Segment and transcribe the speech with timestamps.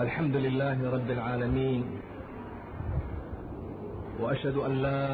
[0.00, 1.84] الحمد لله رب العالمين
[4.20, 5.04] وأشهد أن لا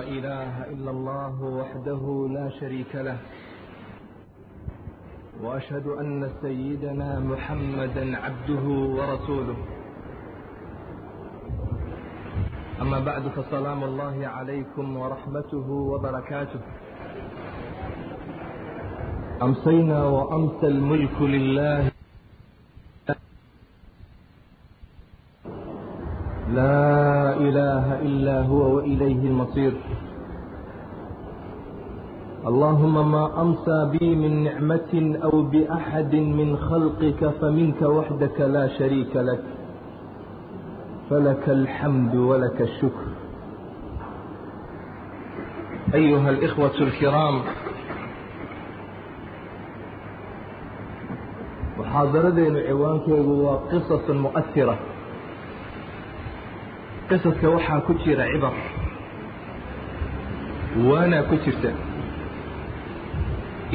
[0.00, 2.02] إله إلا الله وحده
[2.36, 3.18] لا شريك له
[5.42, 8.64] وأشهد أن سيدنا محمدا عبده
[8.98, 9.56] ورسوله
[12.82, 16.60] أما بعد فسلام الله عليكم ورحمته وبركاته
[19.42, 21.90] أمسينا وأمسى الملك لله
[26.58, 29.72] لا إله إلا هو وإليه المصير
[32.46, 39.44] اللهم ما أمسى بي من نعمة أو بأحد من خلقك فمنك وحدك لا شريك لك
[41.10, 43.04] فلك الحمد ولك الشكر
[45.94, 47.40] أيها الإخوة الكرام
[51.78, 54.78] محاضرتين عوانك وقصص مؤثرة
[57.08, 58.54] qisaska waxaa ku jira cibar.
[60.88, 61.70] Waana ku jirta.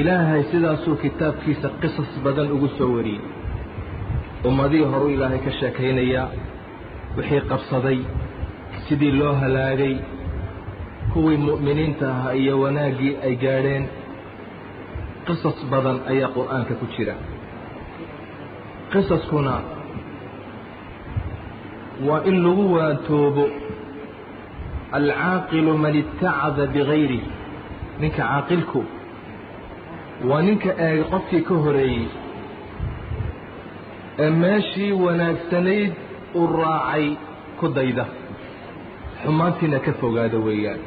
[0.02, 3.22] Ilaahay sidaasuu kitaabkiisa qisas badan ugu soo wariyey.
[4.48, 6.28] Ummadihii horu ilaahay ka sheekaynayaa
[7.18, 8.00] wixii qabsaday
[8.88, 9.96] sidii loo halaagay
[11.14, 13.86] kuwii mu'miniinta ahaa iyo wanaaggii ay gaadheen.
[15.28, 17.16] Qisas badan ayaa qur'aanka ku jira.
[18.94, 19.54] Qisaskuna
[22.08, 23.46] waa in lagu waantoobo
[24.98, 27.24] alcaaqilu man itacada bigayrih
[28.02, 28.82] ninka caaqilku
[30.30, 32.06] waa ninka eega qofkii ka horeeyey
[34.24, 35.94] ee meeshii wanaagsanayd
[36.40, 37.06] u raacay
[37.60, 38.06] ku dayda.
[39.24, 40.82] Xumaantiina ka fogaada weeyaan.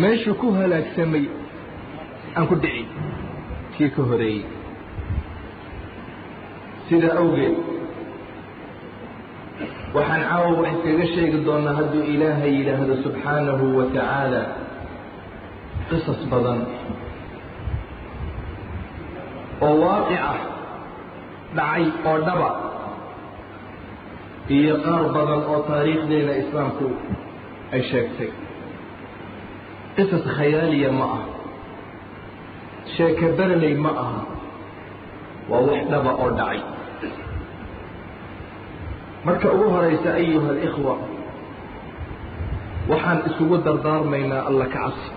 [0.00, 1.24] Meeshuu ku halaagsamay
[2.36, 2.88] aan ku dhicin
[3.76, 4.44] kii ka horeeyey.
[6.88, 7.56] Sidaa awgeed
[9.96, 14.42] waxaan caawa wax iskaga sheegi doonaa hadduu ilaahay yidhaahdo subxaanahu wa tacaala
[15.90, 16.60] qisas badan
[19.66, 20.32] oo waaqica
[21.58, 22.50] dhacay oo dhaba
[24.56, 26.86] iyo qaar badan oo taariikhdeena islaamku
[27.74, 28.30] ay sheegtay.
[29.96, 31.24] Qisas khayaaliya ma aha
[32.96, 34.20] sheeke berley ma aha
[35.50, 36.60] waa wax dhaba oo dhacay
[39.26, 40.94] marka ugu horaysa ayuha alikhwa
[42.90, 45.10] waxaan isugu dardaarmaynaa alla ka cabsi.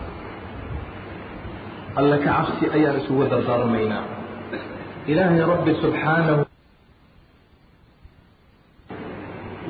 [1.99, 4.03] Alla ka cabsi ayaan isugu dardaarmaynaa.
[5.11, 6.43] Ilaahay rabbi subxaanahu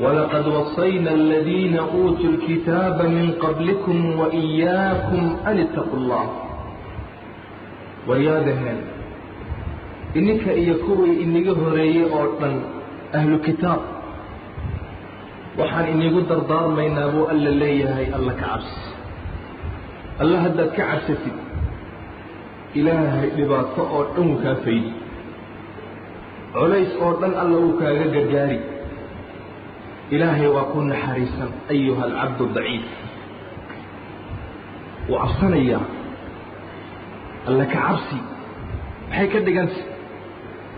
[0.03, 6.25] walaqad wasayna aladiina uutuu lkitaaba min qablikum waإiyaakum an itaquu اllah
[8.07, 8.79] waryaadaheen
[10.19, 12.27] ininka iyo kuwii iniga horeeyey oo
[15.59, 18.79] waxaan inigu dardaarmaynaa buu alla leeyahay alla ka cabsi.
[20.21, 21.35] Alla haddaad ka cabsatid
[22.79, 24.91] ilaahay dhibaato oo dhan wuu kaa faydi.
[26.53, 28.59] Colays oo dhan alla wuu kaaga gargaari.
[30.15, 32.85] Ilaahay waa ku naxariisan ayuha alcabdu daciif.
[35.09, 35.83] Wuu cabsanayaa
[37.49, 38.17] alla ka cabsi.
[39.09, 39.81] Maxay ka dhiganta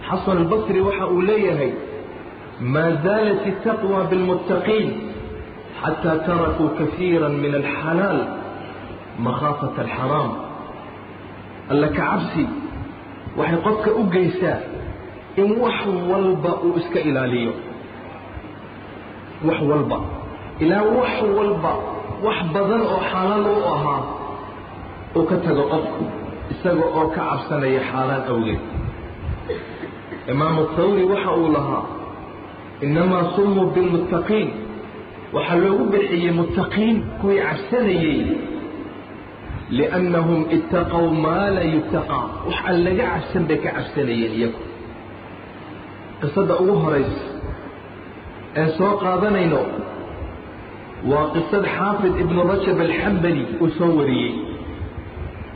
[0.10, 1.72] xasan albasri waxa uu leeyahay
[2.61, 4.89] ما زالت التقوى بالمتقين
[5.83, 8.19] حتى تركوا كثيرا من الحلال
[9.19, 10.31] مخافة الحرام
[11.73, 12.45] alla ka cabsi
[13.39, 14.59] waxay qofka u geysaa
[15.41, 15.79] in wax
[16.11, 17.53] walba uu iska ilaaliyo
[19.47, 19.99] wax walba
[20.65, 21.73] ilaa wax walba
[22.27, 24.03] wax badan oo xalaal u ahaa
[25.17, 26.05] uu ka tago qofku
[26.53, 28.63] isaga oo ka cabsanaya xaalaan awgeed
[30.33, 31.85] imaamu thawri waxa uu lahaa
[32.86, 34.50] inamaa sumuu bilmuttaqiin
[35.36, 38.20] waxaa loogu bixiyey muttaqiin kuwii cabsanayey
[39.78, 44.62] liannahum ittaqow maa laa yuttaqaa wax aan laga cabsan bay ka cabsanayeen iyagu
[46.22, 47.24] qisada ugu horaysa
[48.62, 49.62] ee soo qaadanayno
[51.12, 54.34] waa qisad xaafid ibnu rajab alxambali uu soo wariyey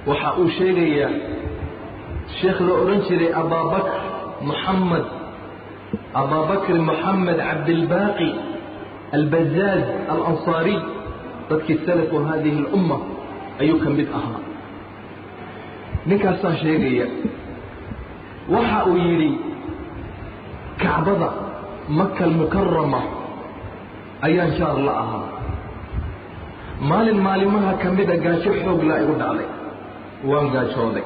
[0.09, 1.11] waxa uu sheegayaa
[2.39, 3.93] sheekh la odhan jiray abaabakr
[4.49, 5.05] moxamed
[6.21, 8.29] abaabakr moxamed cabdilbaaqi
[9.17, 9.83] albazaaz
[10.13, 10.79] alansaariy
[11.49, 12.97] dadkii salafu hadihi اlumma
[13.61, 14.41] ayuu ka mid ahaa.
[16.09, 17.07] Ninkaasaa sheegaya
[18.53, 19.29] waxa uu yidhi
[20.81, 21.29] kacbada
[21.99, 23.01] maka almukarama
[24.27, 25.27] ayaan jaar la ahaa.
[26.89, 29.47] Maalin maalimaha ka mida gaajo xooglaa igu dhacday.
[30.29, 31.05] Waan gaajooday.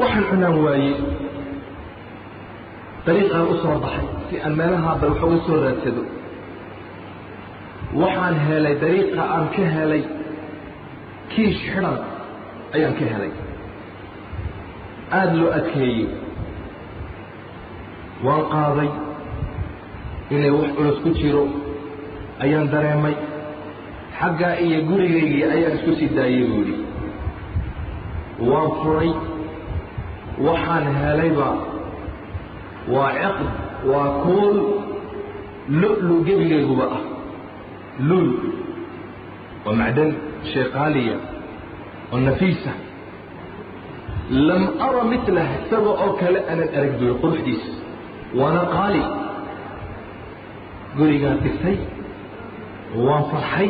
[0.00, 0.92] Waxaan cunaan waaye
[3.08, 6.02] dariiqaan u soo baxay si aan meelahaa bal wax uga soo raadsado.
[8.00, 10.02] Waxaan helay dariiqa aan ka helay
[11.32, 11.96] kiish xidhan
[12.74, 13.32] ayaan ka helay.
[15.18, 16.06] Aada loo adkeeyey.
[18.26, 18.90] Waan qaaday
[20.34, 21.44] inay wax culus ku jiro
[22.44, 23.16] ayaan dareemay.
[24.18, 26.76] Xaggaa iyo gurigaygii ayaan isku sii daayey buu yidhi.
[28.50, 29.10] Waan furay.
[30.46, 31.48] Waxaan helayba
[32.94, 33.48] waa ciqd
[33.90, 34.58] waa kuul.
[35.80, 37.02] Lu-lu gebigayguba ah.
[38.08, 38.28] Luul
[39.64, 40.10] waa macdan
[40.50, 41.16] shay qaaliya
[42.12, 42.72] oo nafiisa
[44.48, 47.70] lam ara milah isaga oo kale aanan arag buuri quruxdiisa
[48.38, 49.02] waana qaali.
[50.96, 51.76] Gurigaan dhigtay
[53.06, 53.68] waan farxay.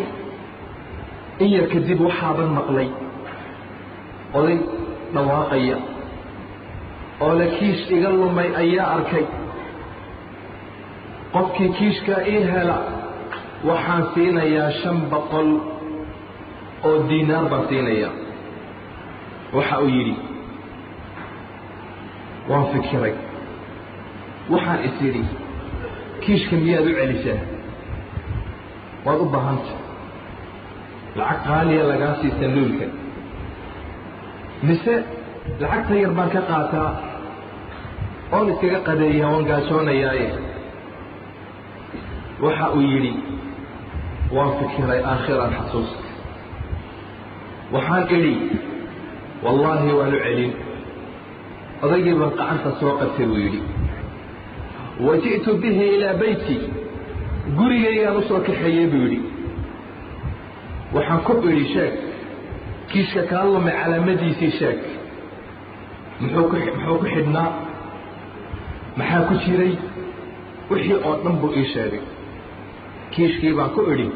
[1.43, 2.89] In yar kadib waxaaban maqlay.
[4.39, 4.59] Oday
[5.15, 5.77] dhawaaqaya
[7.21, 9.27] oo la kiish iga lumay ayaa arkay.
[11.33, 12.77] Qofkii kiishkaa ii hela
[13.69, 15.49] waxaan siinayaa shan boqol
[16.89, 18.13] oo diinaar baan siinayaa.
[19.57, 20.15] Waxa uu yidhi
[22.51, 23.15] waan fikiray.
[24.53, 25.29] Waxaan is
[26.23, 27.41] kiishka miyaad u celisaa?
[29.05, 29.75] Waad u baahanta
[31.19, 32.87] lacag qaaliya lagaa siista luulka
[34.67, 34.95] mise
[35.61, 36.91] lacagta yar baan ka qaataa
[38.37, 40.29] oon iskaga qadeeyaa waan gaajoonayaaye
[42.45, 43.13] waxa uu yidhi
[44.37, 46.03] waan fikiray aakhiran xasuusta.
[47.75, 48.33] Waxaan idhi
[49.45, 50.53] wallaahi waan u celin.
[51.85, 53.61] Odaygii baan qacanta soo qabtay buu yidhi.
[55.07, 56.57] Wa ji'tu bihi ilaa beyti
[57.59, 59.21] gurigaygaan u kaxeeyey buu yidhi.
[60.95, 61.93] Waxaan ku idhi sheeg
[62.91, 64.79] kiishka kaa lumay calaamadiisii sheeg.
[66.21, 66.45] Muxuu
[67.01, 67.49] ku xidhnaa
[68.99, 69.73] maxaa ku jiray?
[70.71, 72.03] Wixii oo dhan buu ii sheegay.
[73.13, 74.07] Kiishkii baan ku idhi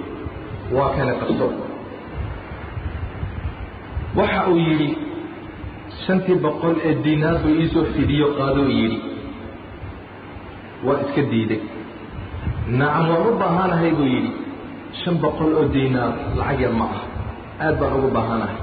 [0.76, 1.46] waa kana qabso
[4.18, 4.88] waxa uu yidhi
[6.04, 8.98] shantii boqol ee diinaar buu iisoo fidiyo qaadoo yidhi.
[10.86, 11.60] Waa iska diiday.
[12.78, 14.32] Nacam waan u baahanahay buu yidhi.
[15.00, 17.02] Shan boqol oo diinaar lacag yar ma ah
[17.64, 18.58] aad baan ugu baahanahay.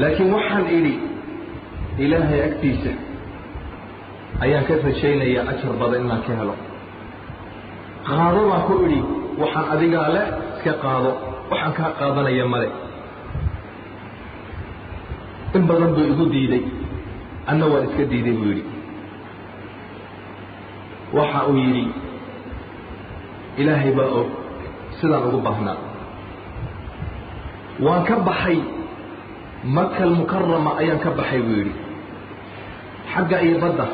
[0.00, 0.94] Laakiin waxaan idhi
[2.04, 2.92] ilaahay agtiisa
[4.44, 6.54] ayaan ka rajaynayaa ajar badan inaan ka helo.
[8.08, 9.00] Qaado baan ku idhi
[9.40, 10.22] waxaan adigaa le
[10.56, 11.10] iska qaado
[11.50, 12.68] waxaan kaa qaadanaya male.
[15.56, 16.64] In badan buu igu diiday
[17.50, 18.64] anna waan iska diiday buu yidhi.
[21.16, 21.84] Waxa uu yidhi
[23.60, 24.28] ilaahay baa og
[25.00, 25.78] sidaan ugu baahnaa.
[27.84, 28.58] Waan ka baxay
[29.76, 31.74] makal mukarama ayaan ka baxay buu yidhi.
[33.12, 33.86] Xagga iyo badda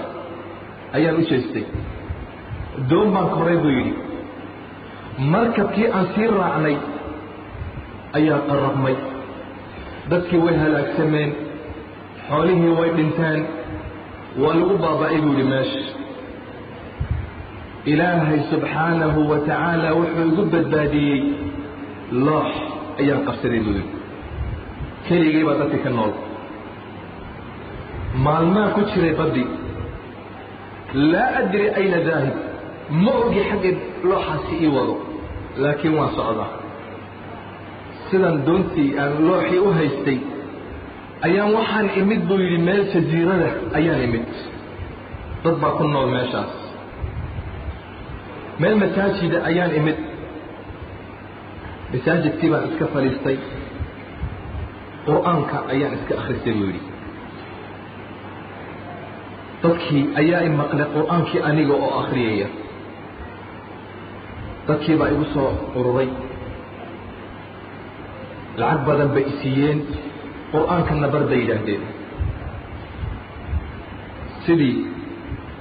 [0.97, 1.65] ayaan u jeestay.
[2.91, 3.93] Doon baan koray buu yidhi.
[5.33, 6.77] Markabkii aan sii raacnay
[8.19, 8.94] ayaa qarrabmay
[10.11, 11.31] dadkii way halaagsameen
[12.29, 13.41] xoolihii way dhinteen
[14.43, 15.83] waa lagu baaba'ay buu yidhi meesha
[17.93, 21.21] ilaahay subxaanahu wa tacaala wuxuu igu badbaadiyey
[22.27, 22.50] loox
[23.00, 23.91] ayaan qabsaday buu yidhi.
[25.09, 26.12] Keligii baa dadka ka nool.
[28.25, 29.44] Maalmaa ku jiray baddi
[31.12, 32.37] laa adri ayna daahib
[33.05, 33.70] ma ogi xagga
[34.08, 34.94] looxaasi ii wado.
[35.63, 36.51] Laakiin waan socdaa
[38.11, 40.19] sidaan doontii aan looxii u haystay
[41.27, 44.27] ayaan waxaan imid buu yidhi meel jasiirada ayaan imid.
[45.44, 46.53] Dad baa ku nool meeshaas.
[48.61, 49.99] Meel masaajida ayaan imid.
[51.93, 53.37] Masaajidkii baan iska fadhiistay.
[55.06, 56.82] Qur'aanka ayaan iska akhristay buu yidhi
[59.63, 62.49] dadkii ayaa i maqlay qur'aankii aniga oo akhriyaya.
[64.69, 66.09] Dadkii baa igu soo ururay
[68.61, 69.79] lacag badan bay isiiyeen
[70.55, 71.83] qur'aankana bar bay yidhaahdeen.
[74.47, 74.77] Sidii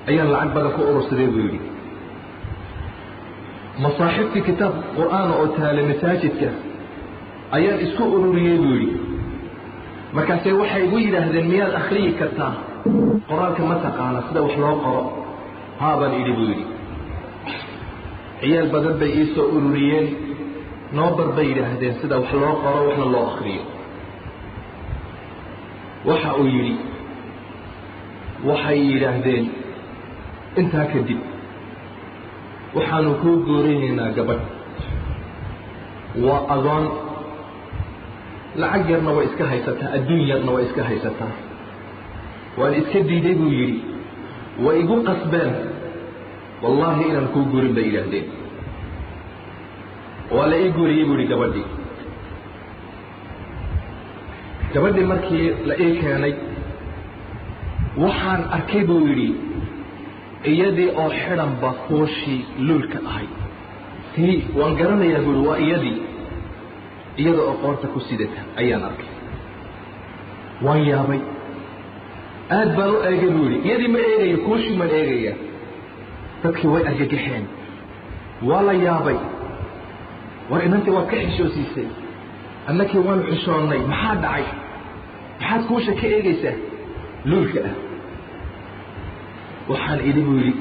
[0.10, 1.60] ayaan lacag badan ku urursaday buu yidhi.
[3.84, 6.50] Masaaxibtii kitaab qur'aana oo taale masaajidka
[7.58, 8.98] ayaan isku ururiyey buu yidhi.
[10.16, 12.54] Markaasay waxay igu yidhaahdeen miyaad akhriyi kartaa
[13.30, 15.04] qoraalka ma taqaana sida wax loo qoro.
[15.82, 16.66] Haabaan idhi buu yidhi.
[18.42, 19.26] Ciyaal badan bay ii
[19.58, 20.08] ururiyeen.
[20.98, 23.64] Noobar bay yidhaahdeen sida wax loo qoro waxna loo akriyo
[26.10, 26.74] waxa uu yidhi
[28.50, 29.46] waxay yidhaahdeen
[30.62, 31.20] intaa kadib
[32.76, 34.44] waxaanu kuu gooraynaynaa gabadh.
[36.26, 36.86] Waa adoon
[38.62, 41.32] lacag yarna way iska haysataa adduun yarna way iska haysataa
[42.60, 43.78] waan iska diiday buu yidhi
[44.66, 45.52] way igu qasbeen
[46.64, 48.28] wallaahi inaan kuu gurin bay yidhaahdeen.
[50.36, 51.66] Waa la ii guriyey buu ihi gabadhii.
[54.74, 56.34] Gabadhii markii la ii keenay
[58.04, 59.30] waxaan arkay buu yidhi
[60.52, 63.28] iyadii oo xidhan ba kuushii luulka ahay.
[64.16, 65.98] Tii waan garanayaa buuhi waa iyadii
[67.22, 69.10] iyada oo qoorta ku sidata ayaan arkay.
[70.66, 71.20] Waan yaabay
[72.58, 75.34] aad baan u eegay buu yidhi iyadii ma eegayo kuushii maan eegaya.
[76.44, 77.44] Dadkii way argagaxeen
[78.50, 79.18] waa la yaabay.
[80.50, 81.88] War inantii waad ka xishoosiisay.
[82.70, 84.46] Annakii waanu xishoonnay maxaa dhacay?
[85.40, 86.58] Maxaad kuusha ka eegaysaa?
[87.30, 87.76] Luulka ah.
[89.70, 90.54] Waxaan idhi buu yidhi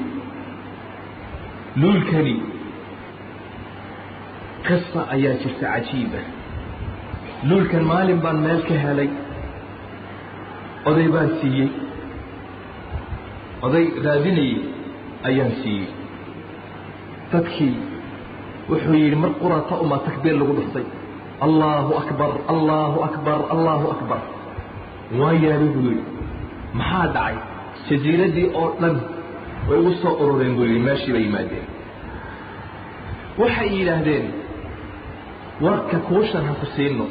[1.81, 2.33] luulkani
[4.67, 6.21] qisa ayaa jirta cajiiba
[7.49, 9.09] luulkan maalin baan meel ka helay
[10.89, 11.69] oday baan siiyey.
[13.65, 14.57] Oday raadinayey
[15.29, 15.87] ayaan siiyey.
[17.31, 17.75] Dadkii
[18.69, 20.85] wuxuu yidhi mar qurata uma takbiir lagu dhuftay
[21.45, 24.21] allaahu akbar allaahu akbar allaahu akbar.
[25.19, 26.03] Waan yaabay buu yidhi.
[26.79, 27.35] Maxaa dhacay?
[27.87, 28.95] Jasiiraddii oo dhan
[29.67, 31.65] way ugu soo urureen buu yidhi meeshii bay yimaadeen.
[33.39, 34.25] Waxay yidhaahdeen
[35.65, 37.05] warka kuushan ha ku siino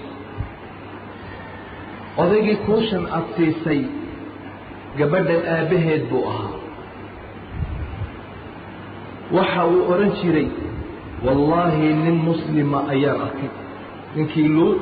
[2.18, 3.80] odaygii kuushan aad siisay
[4.98, 6.50] gabadha aabbaheed buu ahaa.
[9.36, 10.48] Waxa uu odhan jiray
[11.26, 13.50] wallaahi nin muslima ayaan arkay.
[14.16, 14.74] Ninkii luu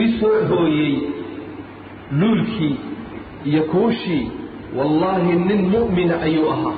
[0.00, 0.94] ii soo hooyey
[2.20, 2.76] luulkii
[3.44, 4.30] iyo kuushii
[4.78, 6.76] wallaahi nin mu'mina ayuu ahaa.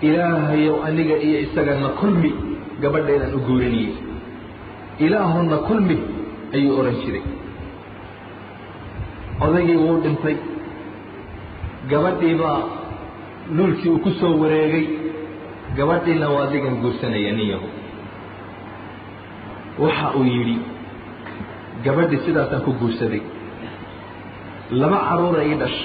[0.00, 2.30] Ilaahayow aniga iyo isagana kulmi
[2.82, 3.92] gabadha inaan u guuriniyey
[4.98, 5.96] ilaahonna kulmi
[6.54, 7.22] ayuu odhan jiray
[9.44, 10.36] odaygii wuu dhintay.
[11.90, 12.60] Gabadhii baa
[13.56, 14.86] luulkii uu ku soo wareegay
[15.76, 17.68] gabadhiina waa adigan guursanaya nin yahu
[19.84, 20.56] waxa uu yidhi
[21.84, 23.22] gabadhii sidaasaan ku guursaday.
[24.80, 25.80] Laba carruura ii dhash.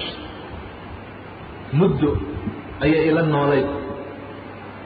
[1.79, 2.10] Muddo
[2.84, 3.67] ayay ila noolayd.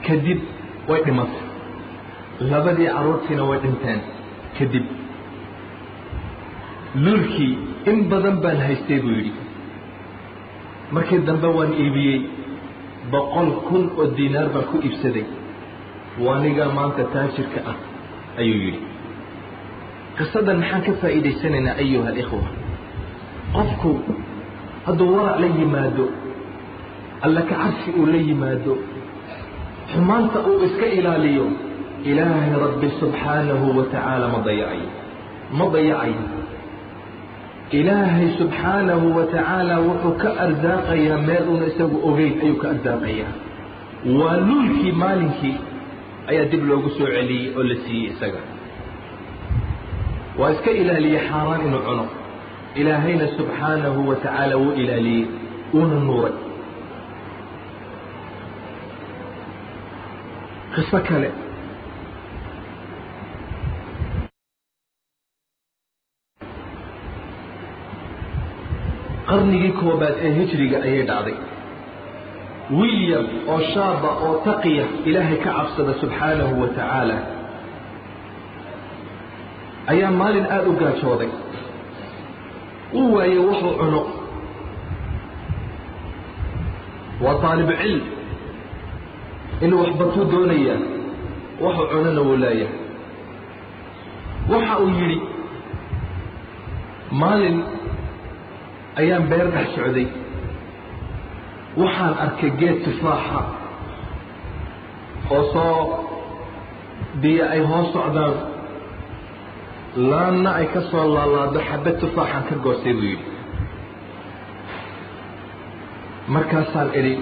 [0.07, 0.39] Kadib
[0.89, 1.43] way dhimatay.
[2.51, 3.99] Labadii carruurtiina way dhinteen.
[4.57, 4.85] Kadib.
[7.03, 7.53] Luulkii
[7.91, 9.33] in badan baan haystay buu yidhi.
[10.95, 12.19] Markii dambe waan iibiyey
[13.13, 15.25] boqol kun oo diinaar baan ku iibsaday.
[16.25, 17.77] Waaniga maanta taajirka ah
[18.41, 18.81] ayuu yidhi.
[20.17, 22.43] Qisadan maxaan ka faa'iidaysanaynaa ayuha alikhwa?
[23.55, 23.91] Qofku
[24.85, 26.05] hadduu warac la yimaado
[27.25, 28.73] alla ka cabsi uu la yimaado
[29.91, 31.45] xumaanta uu iska ilaaliyo
[32.09, 34.89] ilaahay rabbi subxaanahu wa tacaala ma dayacayo
[35.57, 36.23] ma dayacayo
[37.71, 43.33] ilaahay subxaanahu wa tacaala wuxuu ka arsaaqayaa meel una isagu ogeyn ayuu ka arsaaqayaa
[44.19, 45.55] waa luulkii maalinkii
[46.33, 48.41] ayaa dib loogu soo celiyey oo la siiyey isaga.
[50.39, 52.05] Waa iska ilaaliyey xaaraan inuu cuno.
[52.81, 55.23] Ilaahayna subxaanahu wa tacaala wuu ilaaliyey
[55.73, 56.35] uuna nuuray.
[60.75, 61.29] Qiso kale
[69.35, 71.35] qarnigii koobaad ee hijriga ayay dhacday.
[72.79, 77.17] Wilyam oo shaaba oo taqiya ilaahay ka cabsada subxaanahu wa tacaala
[79.93, 81.29] ayaa maalin aada u gaajooday.
[82.99, 84.01] Uu waayey wuxuu cuno.
[87.23, 88.01] Waa taalib cilm.
[89.65, 90.79] Inuu waxbatuu doonayaa
[91.63, 92.79] wuxuu cunona wuu leeyahay
[94.51, 95.17] waxa uu yidhi
[97.21, 97.57] maalin
[98.99, 100.07] ayaan beer dhex socday.
[101.81, 103.41] Waxaan arkay geed tufaaxa
[105.35, 105.77] oo soo
[107.21, 108.33] biyo ay hoos socdaan
[110.09, 113.27] laanna ay ka soo laalaado xabad tufaaxaan ka goostay buu yidhi.
[116.33, 117.13] Markaasaan idhi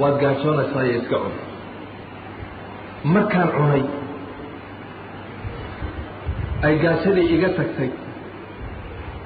[0.00, 1.34] waad gaajoonaysaaiyo iska cun.
[3.14, 3.82] Markaan cunay
[6.66, 7.90] ay gaajadii iga tagtay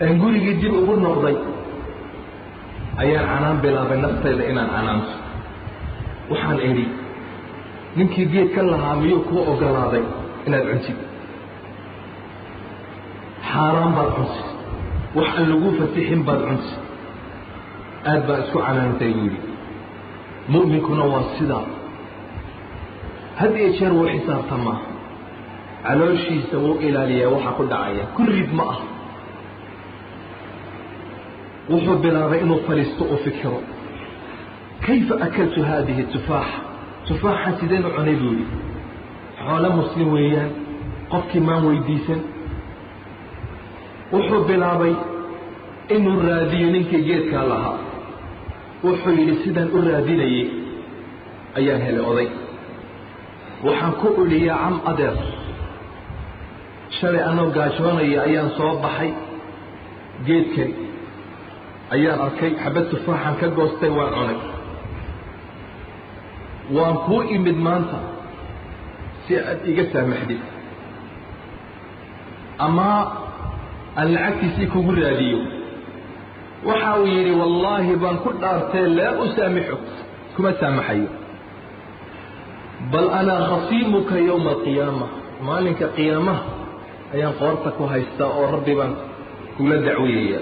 [0.02, 1.36] aan gurigii dib ugu noqday
[3.02, 5.12] ayaan canaan bilaabay naftayda inaan canaanto
[6.30, 6.86] waxaan idhi
[7.98, 10.04] ninkii geed ka lahaa miyuu kuu ogolaaday
[10.46, 10.98] inaad cuntid
[13.50, 14.46] xaaraan baad cuntid
[15.16, 16.74] wax aan laguu fasixin baad cuntid
[18.10, 19.40] aad baan isku canaantay yidhi.
[20.54, 21.64] Mu'minkuna waa sidaa
[23.40, 24.78] had iyo jeer wuu xisaabtamaa
[25.86, 28.04] calooshiisa wuu ilaaliyaa waxa ku dhacaya.
[28.16, 28.78] Kurrid ma ah
[31.72, 33.58] wuxuu bilaabay inuu fadhiisto uu fikiro
[34.86, 36.58] kayfa akaltu haadihi tufaaxa
[37.08, 38.56] tufaaxan sideen u cunay buu yidhi
[39.46, 40.50] xoolo muslim weeyaan
[41.12, 42.20] qofkii maan weydiisan
[44.12, 44.94] wuxuu bilaabay
[45.96, 47.78] inuu raadiyo ninkii geedkaa lahaa
[48.84, 50.46] wuxuu yidhi sidaan u raadinayey
[51.58, 52.28] ayaan helay oday
[53.66, 55.16] waxaan ku idhi yaa cam adeer
[57.00, 59.10] shalay anoo gaajoonaya ayaan soo baxay
[60.26, 60.70] geedkan
[61.94, 64.38] ayaan arkay xabad tufaaxan ka goostay waan cunay.
[66.76, 67.98] Waan kuu imid maanta
[69.26, 70.40] si aad iga saamaxdid
[72.66, 72.88] ama
[73.98, 75.40] aan lacagtiisii kugu raadiyo.
[76.68, 79.76] Waxa uu yidhi wallaahi baan ku dhaartee laa u saamixo
[80.36, 81.10] kuma saamaxayo.
[82.92, 85.06] Bal anaa khasiimuka yowma alqiyaama.
[85.46, 86.42] Maalinka qiyaamaha
[87.14, 88.92] ayaan qoorta ku haystaa oo rabbi baan
[89.56, 90.40] kula dacwiyaya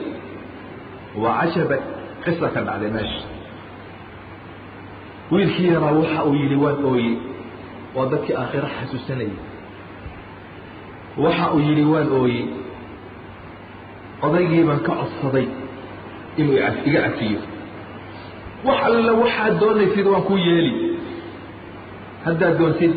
[1.23, 1.77] waa cajaba
[2.25, 3.23] qisa ka dhacday meesha
[5.33, 7.13] wiilkii yaraa waxa uu yidhi waan ooye
[7.97, 9.33] waa dadkii aakhiro xasuusanayay
[11.25, 12.43] waxa uu yidhi waan ooye
[14.27, 15.47] odaygii baan ka codsaday
[16.41, 16.57] inuu
[16.89, 17.41] iga cafiyo
[18.67, 20.73] wax alla waxaad doonaysid waan kuu yeeli
[22.25, 22.93] haddaad doontid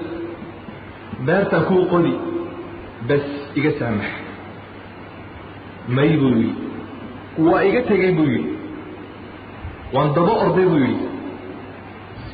[1.28, 2.14] beertaan kuu qodi
[3.10, 3.26] bas
[3.60, 4.12] iga saamax
[5.96, 6.65] may buu yidhi
[7.38, 8.52] waa iga tegey buu yidhi.
[9.94, 11.08] Waan daba orday buu yidhi.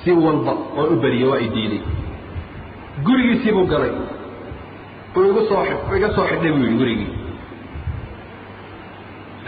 [0.03, 1.81] Si walba oon u beriye waa i diiday
[3.05, 3.91] gurigiisii buu galay.
[5.15, 5.63] Uu igu soo
[5.97, 7.09] iga soo xidhay buu yidhi gurigii.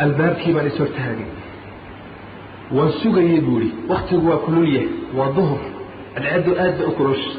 [0.03, 1.29] Albaabkii baan ishortaagay
[2.75, 5.61] waan sugayey buu yidhi waktigu waa kululyahay waa duhur.
[6.15, 7.31] Cadcaddu aad ba u kulosha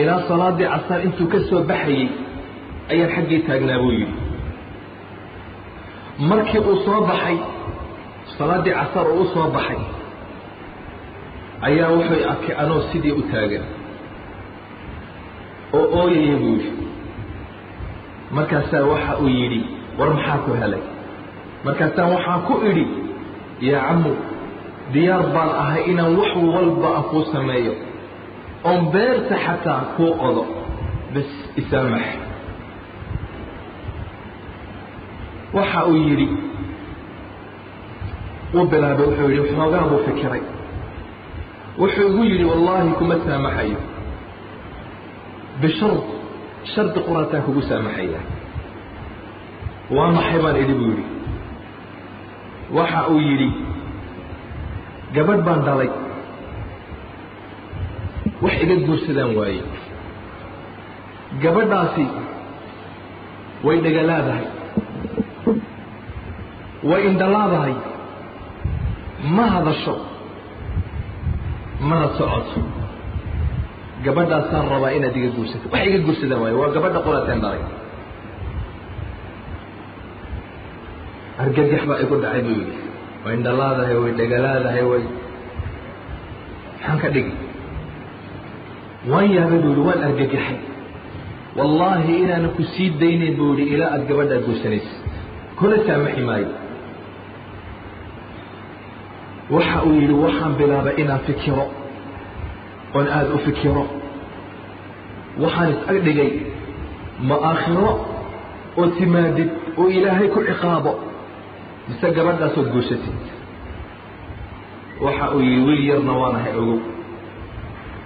[0.00, 2.08] ilaa salaadii casar intuu ka soo baxayey
[2.92, 4.14] ayaan xaggii taagnaa buu yidhi
[6.18, 7.36] markii uu soo baxay
[8.38, 9.80] salaaddii casar uu u soo baxay
[11.68, 13.64] ayaa wuxuu arkay anoo sidii u taagan.
[15.76, 16.70] Oo ooyaya buu yidhi.
[18.36, 19.60] Markaasaa waxa uu yidhi
[19.98, 20.82] war maxaa ku helay?
[21.64, 22.84] Markaasaan waxaan ku idhi
[23.68, 24.12] yaa cammu
[24.92, 27.74] diyaar baan ahay inaan wax walba aan kuu sameeyo.
[28.68, 30.42] Oon beerta xataa kuu qodo.
[31.14, 32.06] Bas isaamax
[35.56, 36.26] waxa uu yidhi
[38.56, 40.42] uu bilaabay wuxuu yidhi xoogaa buu fikiray.
[41.80, 43.78] Wuxuu igu yidhi wallaahi kuma saamaxayo
[45.60, 46.02] bishard
[46.74, 48.20] shardi qurataan kugu saamaxaya.
[49.96, 50.38] Waa maxay?
[50.44, 51.04] baan idhi buu yidhi.
[52.76, 53.48] Waxa uu yidhi
[55.14, 55.90] gabadh baan dhalay.
[58.44, 59.62] Wax iga guursadaan waaye.
[61.42, 62.04] Gabadhaasi
[63.66, 64.46] way dhegalaadahay
[66.90, 67.74] way indhalaadahay
[69.36, 69.94] ma hadasho
[71.88, 72.60] mana socoto
[74.04, 75.66] gabadhaasaan rabaa inaad iga guursato.
[75.72, 77.62] Wax iga guursadaan waaye waa gabadha qurateen dhalay
[81.44, 82.76] argagax baa igu dhacay buu yidhi.
[83.24, 85.02] Way indhalaadahay way dhegalaadahay way.
[86.76, 87.34] Maxaan ka dhigi
[89.12, 90.58] waan yaabay buu yidhi waan argagaxay
[91.58, 94.92] wallaahi inaana ku sii daynayn buu yidhi ilaa aada gabadhaa guursanaysa
[95.58, 96.48] kuna saamaxi maayo
[99.54, 101.66] waxa uu yidhi waxaan bilaabay inaan fikiro
[102.94, 103.84] oon aada u fikiro.
[105.42, 106.30] Waxaan is-ag dhigay
[107.28, 107.90] ma aakhiro
[108.78, 110.92] oo timaadid oo ilaahay ku ciqaabo
[111.88, 113.18] mise gabadhaasood guursatid
[115.04, 116.78] waxa uu yidhi wiil yarna waanahay ogow.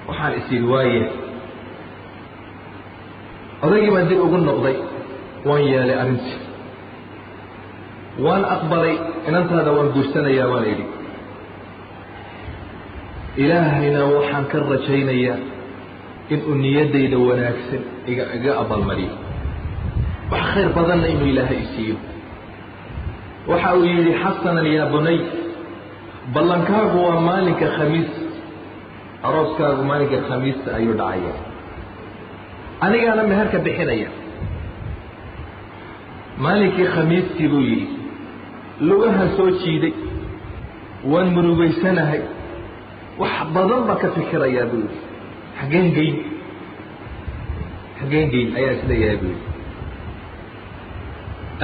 [0.08, 1.02] Waxaan is waaye
[3.64, 4.76] odaygii baan dib ugu noqday
[5.48, 6.38] waan yeelay arrintii.
[8.24, 8.94] Waan aqbalay
[9.28, 10.84] inantaada waan guursanayaa baan idhi
[13.36, 15.38] ilaahayna waxaan ka rajaynayaa
[16.34, 19.14] inuu niyaddayda wanaagsan iga abaalmariyo.
[20.32, 21.96] Wax khayr badanna inuu ilaahay isiiyo
[23.50, 25.18] waxa uu yidhi xasanan yaa bunay
[26.34, 28.10] ballankaagu waa maalinka khamiis.
[29.26, 31.32] Arooskaagu maalinka khamiista ayuu dhacaya
[32.84, 34.08] anigaana meherka bixinaya.
[36.44, 37.88] Maalinkii khamiistii buu yidhi
[38.88, 39.92] lugahan soo jiiday
[41.12, 42.20] waan murugaysanahay
[43.20, 44.98] wax badan baa ka fikirayaa buu yidhi.
[45.60, 46.16] Xaggeen geyn.
[47.98, 49.48] Xaggeen geyn ayaa is leeyahay buu yidhi.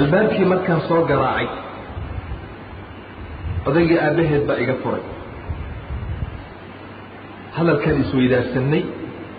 [0.00, 1.48] Albaabkii markaan soo garaacay
[3.68, 5.04] odaygii aabbaheed baa iga furay.
[7.56, 8.82] Hadalkaan isweydaarsanay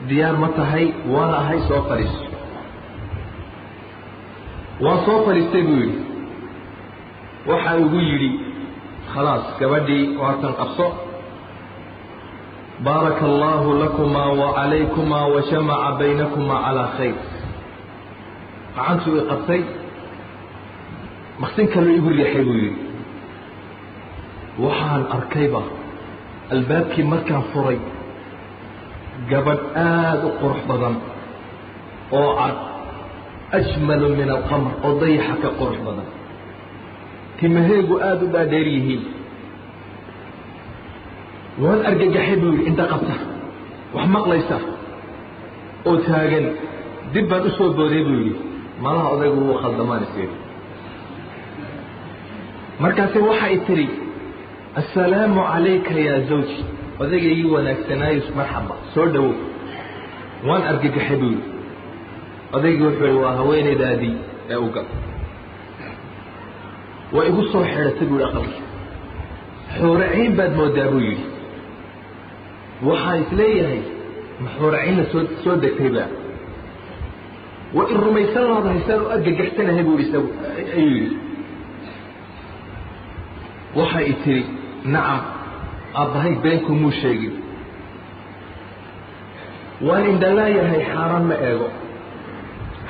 [0.09, 2.23] diyaar ma tahay waan ahay soo fadhiiso
[4.83, 5.99] waan soo fadhiistay buu yidhi.
[7.49, 8.29] Waxa igu yidhi
[9.13, 10.85] khalaas gabadhii waatan qabso
[12.85, 17.15] baaraka allaahu lakumaa wacalaykumaa wajamaca baynakumaa calaa khayr.
[18.75, 19.61] Gacantuu i qabtay
[21.41, 22.81] maqsin kaloo igu riixay buu yidhi.
[24.63, 25.61] Waxaan arkayba
[26.55, 27.79] albaabkii markaan furay
[29.29, 30.95] gabadh aada u qurux badan
[32.19, 32.57] oo cad
[33.59, 36.07] ajmalu min alqamar oo dayaxa ka qurux badan.
[37.39, 39.03] Timaheegu aada u dhaadheer yihiin
[41.63, 43.15] waan argagaxay buu yidhi indha qabta
[43.95, 44.57] wax maqlaysa
[45.89, 46.45] oo taagan
[47.13, 48.41] dib baan u booday buu yidhi.
[48.83, 50.37] Malaha odaygu wuu khaldamaan is yidhi
[52.83, 53.87] markaase waxay tidhi
[54.81, 56.59] assalaamu calayka yaa zawji
[57.03, 59.33] odaygayii wanaagsanaayo marxaba soo dhowow
[60.47, 61.49] waan argagaxay buu yidhi.
[62.57, 64.15] Odaygii wuxuu yihi waa haweenaydaadii
[64.53, 64.87] ee u gal
[67.15, 68.63] waa igu soo xidhatay buu yihi aqalkii.
[69.79, 71.25] Xuuraciin baad moodaa buu yidhi
[72.85, 73.81] waxaan is leeyahay
[74.43, 76.03] ma xuuraciinna soo soo degtayba
[77.75, 80.29] waa in rumaysan laadahay saan u argagaxsanahay buu isagu
[80.77, 81.17] ayuu yidhi.
[83.77, 84.43] Waxay i tidhi
[84.93, 85.21] nacam
[86.01, 87.33] aabbahay beenkumuu sheegin.
[89.87, 91.67] Waan indhalaayahay xaaraan ma eego.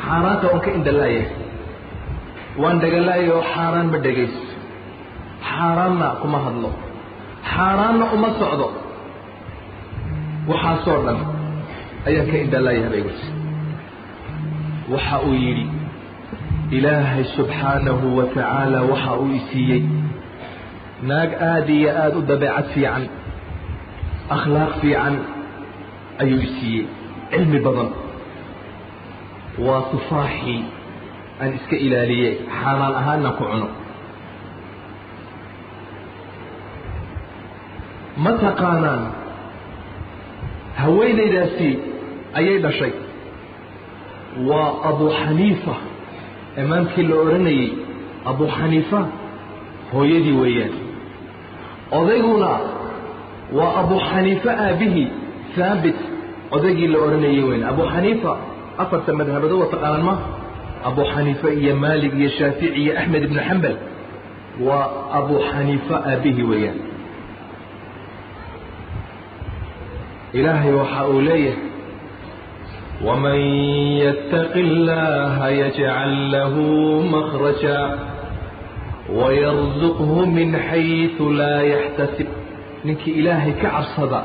[0.06, 1.32] Xaaraanta waan ka indhalaayahay.
[2.62, 4.42] Waan dhagalaayay oo xaaraan ma dhegayso.
[5.50, 6.70] Xaaraanna kuma hadlo.
[7.54, 8.68] Xaaraanna uma socdo
[10.50, 11.20] waxaasoo dhan
[12.08, 13.28] ayaan ka indhalaayahay guti
[14.94, 15.66] waxa uu yidhi
[16.78, 19.82] ilaahay subxaanahu wa tacaala waxa uu isiiyey
[21.10, 23.04] naag aada iyo aada u dabeecad fiican
[24.36, 25.16] akhlaaq fiican
[26.24, 26.86] ayuu isiiyey
[27.32, 27.90] cilmi badan.
[29.66, 30.60] Waa tufaaxii
[31.42, 32.30] aan iska ilaaliye
[32.60, 33.68] xaaraan ahaanna ku cuno.
[38.24, 39.04] Ma taqaanaan
[40.82, 41.70] haweenaydaasi
[42.40, 42.92] ayay dhashay.
[44.50, 45.76] Waa abu xaniifa
[46.62, 47.70] imaamkii la odhanayey
[48.32, 49.00] abu xaniifa
[49.94, 50.74] hooyadii weeyaan.
[52.00, 52.52] Odayguna
[53.58, 55.08] waa abu xaniife aabihii
[55.58, 55.96] haabit
[56.56, 57.64] odaygii la odhanayey weyn.
[57.72, 58.32] Abu xaniifa
[58.84, 60.16] afarta madhabado wa taqaanaan ma?
[60.90, 63.76] Abu xaniife iyo maalig iyo shaafici iyo axmed ibnu xambal
[64.68, 64.86] waa
[65.20, 66.78] abu xaniife aabihii weeyaan
[70.39, 71.71] ilaahay waxa uu leeyahay
[73.09, 73.39] ومن
[74.07, 76.55] يتق الله يجعل له
[77.15, 77.81] مخرجا
[79.19, 82.29] ويرزقه من حيث لا يحتسب
[82.87, 84.21] ninkii ilaahay ka cabsada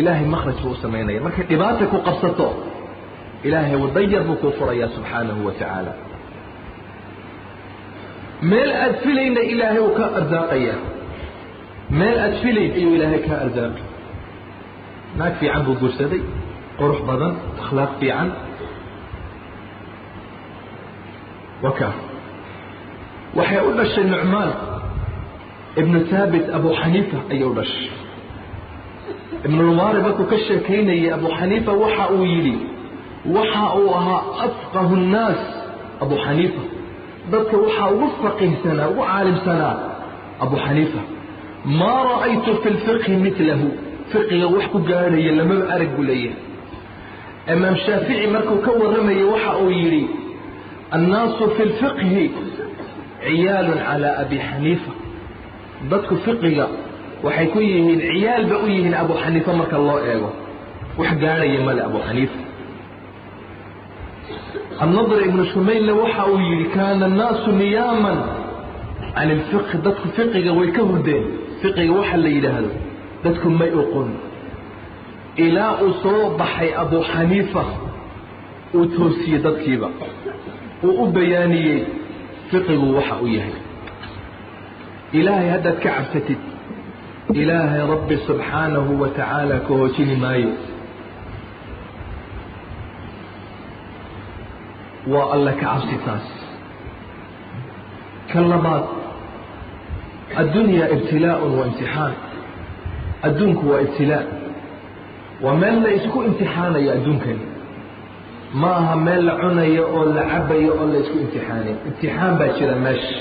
[0.00, 2.48] ilaahay makhraj buu u samaynaya markay dhibaata ku qabsato
[3.46, 5.92] ilaahay wadayar buu kuu furaya subxaanahu wa tacaala
[8.50, 10.74] meel aad filayna ilaahay uu ka arsaaqaya
[12.00, 13.82] meel aad filayn ayuu ilaahay kaa arsaaqay
[15.17, 16.21] naag fiican buu guursaday
[16.79, 18.29] qurux badan akhlaaq fiican.
[21.63, 21.89] Waka.
[23.37, 24.51] Waxay u dhashay nucmaan
[25.81, 27.87] ibnu haabit abu xaniifa ayay u dhashay.
[29.47, 32.55] Ibnulmaari markuu ka sheekaynayay abu xaniifa waxa uu yidhi
[33.35, 35.41] waxa uu ahaa afqahu nnaas
[36.03, 36.61] abu xaniifa.
[37.31, 39.75] Dadka waxaa ugu faqihsanaa ugu caalimsanaa
[40.43, 41.01] abu xaniifa.
[41.79, 43.67] Maa ra'aytu fi lfiqhi milahu
[44.11, 46.41] fiqiga wax ku gaadhaya lamaba arag buu leeyahay.
[47.53, 50.03] Imaam shaafici markuu ka warramayay waxa uu yidhi
[50.95, 52.23] annaasu fi lfiqhi
[53.25, 54.91] ciyaalun calaa abi xaniifa.
[55.91, 56.65] Dadku fiqiga
[57.25, 60.29] waxay ku yihiin ciyaalba u yihiin abu xaniifa marka loo eego.
[60.99, 62.39] Wax gaadhaya male abu xaniifa.
[64.83, 68.17] Annadr ibnu shumaylna waxa uu yidhi kaana annaasu niyaaman
[69.15, 71.23] can ilfiqhi dadku fiqiga way ka hurdeen.
[71.61, 72.69] Fiqiga waxa la yidhaahdo
[73.23, 74.09] dadku may oqon
[75.45, 77.63] ilaa uu soo baxay abu xaniifa
[78.77, 79.89] uu toosiyey dadkiiba.
[80.85, 81.79] Uu u bayaaniyey
[82.49, 83.55] fiqigu waxa uu yahay.
[85.19, 86.41] Ilaahay haddaad ka cabsatid
[87.41, 90.51] ilaahay rabbi subxaanahu wa tacaala ka hoojini maayo.
[95.13, 96.27] Waa alle ka cabsi taas.
[98.31, 98.85] Ka labaad
[100.41, 102.13] addunya ibtilaaءun wa imtixaan
[103.27, 104.23] adduunku waa ibtilaa
[105.43, 107.45] waa meel la isku imtixaanayo adduunkani
[108.61, 112.75] ma aha meel la cunayo oo la cabayo oo la isku imtixaanayo imtixaan baa jira
[112.85, 113.19] meesha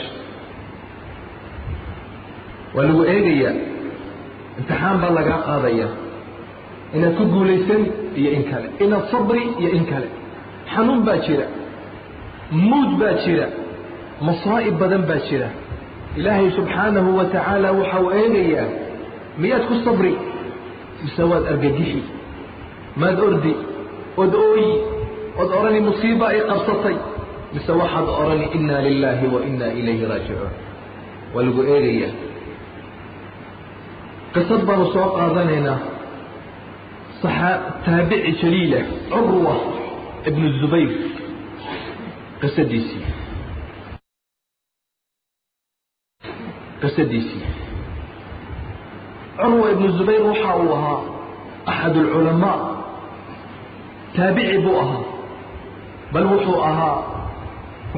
[2.75, 3.55] waa lagu eegayaa
[4.59, 5.88] imtixaan baa lagaa qaadaya.
[6.97, 7.83] Inaad ku guulaysan
[8.21, 8.69] iyo in kale.
[8.85, 10.09] Inaad sabri iyo in kale.
[10.73, 11.47] Xanuun baa jira.
[12.69, 13.47] Muud baa jira.
[14.27, 15.49] Masaa'ib badan baa jira.
[16.19, 18.67] Ilaahay subxaanahu wa tacaala waxa uu eegayaa
[19.40, 20.12] miyaad ku sabri
[21.03, 22.01] mise waad argagixi?
[23.01, 23.53] Maad ordi
[24.23, 24.68] od ooyi
[25.40, 26.97] od odhani musiiba ay qabsatay
[27.55, 30.53] mise waxaad odhani inna lilaahi wa inna ilayhi raajicuun.
[31.35, 32.12] Waa lagu eegayaa.
[34.35, 35.79] Qisad baanu soo qaadanaynaa.
[37.85, 38.81] Taabici jaliila
[39.12, 39.55] curwa
[40.29, 40.90] ibnu zubayr
[42.40, 43.05] qisadiisii.
[46.81, 47.42] Qisadiisii
[49.40, 50.99] curwa ibnu zubayr waxa uu ahaa
[51.71, 52.59] axad alculamaa
[54.16, 55.03] taabici buu ahaa
[56.12, 56.97] bal wuxuu ahaa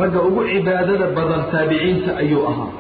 [0.01, 2.71] ragga ugu cibaadada badan taabiciinta ayuu ahaa.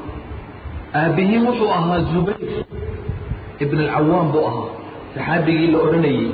[1.01, 2.43] Aabbihii wuxuu ahaa zubayr
[3.65, 4.69] ibn alcawaam buu ahaa
[5.15, 6.27] saxaabigii la odhanayey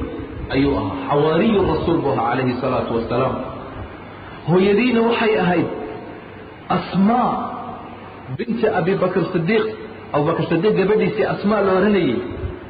[0.55, 3.35] ayuu ahaa xawaariyu rasuul buu ahaa calayhi salaatu wasalaam
[4.51, 5.69] hooyadiina waxay ahayd
[6.77, 7.31] asmaa
[8.37, 9.65] binti abi bakr sidiiq
[10.13, 12.17] abubakr sidiiq gabadhiisii asmaa la odhanayey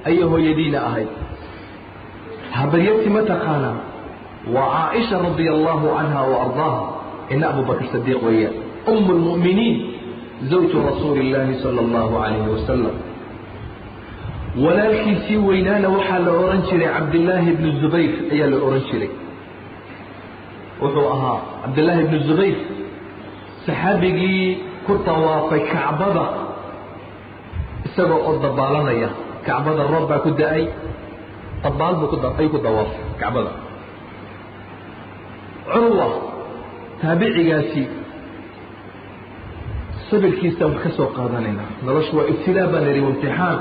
[0.08, 1.08] ayay hooyadiina ahayd.
[2.50, 3.76] Habaryarti ma taqaanaa
[4.54, 6.98] waa caaisha radia allahu canha wa
[7.30, 8.54] ina abu bakr sidiiq weeyaan
[8.86, 9.76] um lmu'miniin
[10.50, 12.96] zawju rasuuli illaahi sala allahu calayhi wasalam
[14.64, 19.10] walaalkiisii weynaana waxaa la odhan jiray cabdillaahi bnu zubayr ayaa la odhan jiray.
[20.82, 22.56] Wuxuu ahaa cabdillaahi bnu zubayr
[23.66, 26.24] saxaabigii ku dawaafay kacbada
[27.86, 29.08] isagoo oo dabaalanaya
[29.46, 30.64] kacbada roob baa ku da'ay
[31.64, 33.52] dabaal buu ayuu ku dawaafay kacbada.
[35.72, 36.06] Curwa
[37.02, 37.82] taabicigaasi
[40.10, 41.64] sabirkiisa wax ka soo qaadanayna.
[41.86, 43.58] Waa ibtilaa baan idhi imtixaan.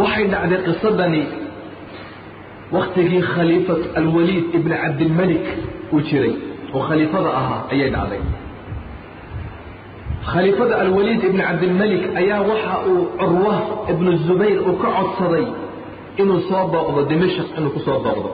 [0.00, 1.22] Waxay dhacday qisadani
[2.76, 5.44] waktigii khaliifat alwaliid ibn cabdilmalik
[5.94, 6.34] uu jiray
[6.74, 8.20] oo khaliifada ahaa ayay dhacday
[10.32, 13.54] khaliifada alwaliid ibn cabdilmalik ayaa waxa uu curwa
[13.92, 15.46] ibnu zubayr uu ka codsaday
[16.20, 18.30] inuu soo booqdo dimashq inuu ku soo booqdo.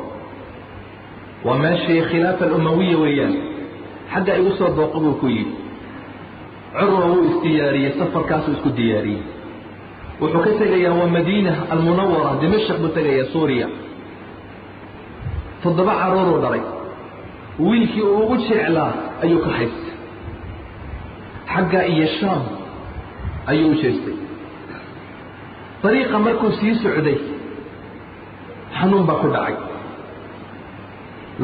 [1.46, 3.34] Waa meeshii khilaafa alumawiya weeyaan.
[4.12, 5.54] Xagga igu soo booqo buu ku yidhi.
[6.78, 9.22] Curwa wuu isdiyaariyey safarkaasuu isku diyaariyey.
[10.20, 13.66] Wuxuu ka tegayaa waa madiina almunawara dimashq buu tegayaa suuriya.
[15.62, 16.62] Toddoba caruuruu dhalay.
[17.66, 19.91] Wiilkii uu ugu jeclaa ayuu ka haystay
[21.52, 22.42] xagga iyo shaam
[23.50, 24.16] ayuu u jeestay.
[25.82, 27.18] Dariiqa markuu sii socday
[28.78, 29.56] xanuun baa ku dhacay.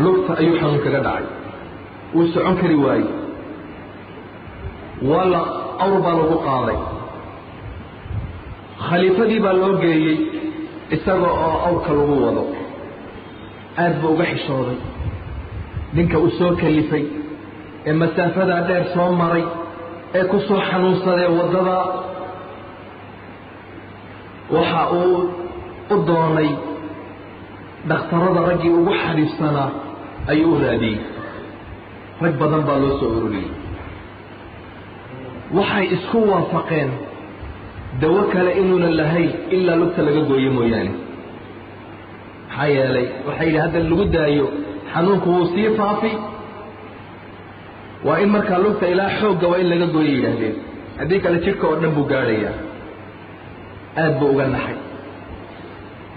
[0.05, 1.27] Lugta ayuu xanuun kaga dhacay.
[2.15, 3.09] Wuu socon kari waayey.
[5.09, 5.41] Waa la
[5.85, 6.79] awr baa lagu qaaday.
[8.89, 10.17] Khaliifadii baa loo geeyey
[10.95, 12.43] isaga oo awrka lagu wado.
[13.83, 14.79] Aad buu uga xishooday.
[15.95, 17.05] Ninka uu soo kalifay
[17.89, 19.45] ee masaafadaa dheer soo maray
[20.17, 21.77] ee ku soo xanuunsadee waddada
[24.57, 25.17] waxa uu
[25.95, 26.51] u doonay
[27.89, 29.71] dhakhtarada raggii ugu xariifsanaa
[30.33, 30.99] ayuu u raadiyey.
[32.23, 33.51] Rag badan baa loo soo ururiyey.
[35.57, 36.91] Waxay isku waafaqeen
[38.01, 40.93] dawo kale inuunan lahayn ilaa lugta laga gooyo mooyaane.
[42.49, 44.47] Maxaa yeelay waxay yidhi hadda lagu daayo
[44.93, 46.11] xanuunku wuu sii faafi
[48.07, 50.57] waa in markaa lugta ilaa xoogga waa in laga gooyo yidhaahdeen.
[50.99, 52.55] Haddii kale jidhka oo dhan buu gaadhayaa
[54.03, 54.77] aad buu uga naxay.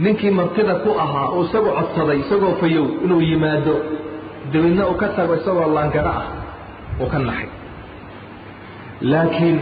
[0.03, 3.75] Ninkii martida ku ahaa uu isagu codsaday isagoo fayow inuu yimaado
[4.51, 6.27] dabeedna uu ka tago isagoo laangaro ah
[7.01, 7.49] uu ka naxay.
[9.11, 9.57] Laakiin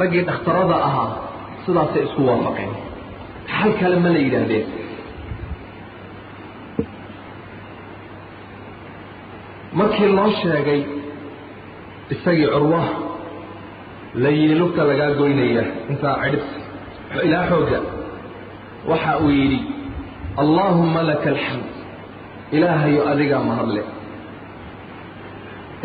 [0.00, 1.10] raggii dhakhtarada ahaa
[1.66, 2.72] sidaasay isku waafaqeen.
[3.56, 4.66] Xal kale ma la yidhaahdeen.
[9.78, 10.80] Markii loo sheegay
[12.14, 12.92] isagii curwaha
[14.22, 16.50] la yidhi lugta lagaa goynaya intaa cidhibs
[17.26, 17.78] ilaa xoogga
[18.90, 19.60] waxa uu yidhi
[20.42, 21.66] allaahumma laka alxamd
[22.56, 23.82] ilaahayo adigaa mahadle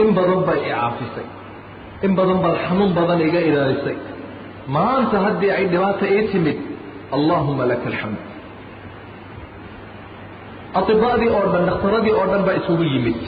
[0.02, 1.28] in badan bay i caafisay.
[2.06, 3.98] In badan baad xanuun badan iga ilaalisay.
[4.76, 6.58] Maanta haddii ay dhibaata ii timid
[7.16, 8.20] allaahumma laka alxamd
[10.80, 13.20] atiba'dii oo dhan dhakhtaradii oo dhan baa isugu yimid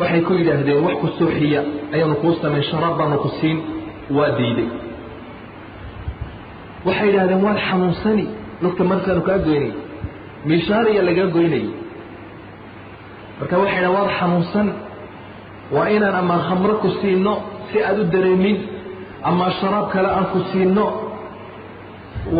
[0.00, 1.60] waxay ku yidhaahdeen wax ku suuxiya
[1.94, 3.58] ayaanu kuu samayn sharaab baanu ku siin
[4.16, 4.68] waa diiday
[6.86, 8.24] waxay yidhahdeen waad xanuunsani
[8.62, 9.72] lugta markaanu kaa goynay
[10.48, 11.68] miishaariya lagaa goynayay
[13.38, 14.68] marka waxay yidhahen waad xanuunsan
[15.74, 17.34] waa inaan ama khamro ku siino
[17.70, 18.56] si aad u dareemin
[19.30, 20.86] ama sharaab kale aan ku siino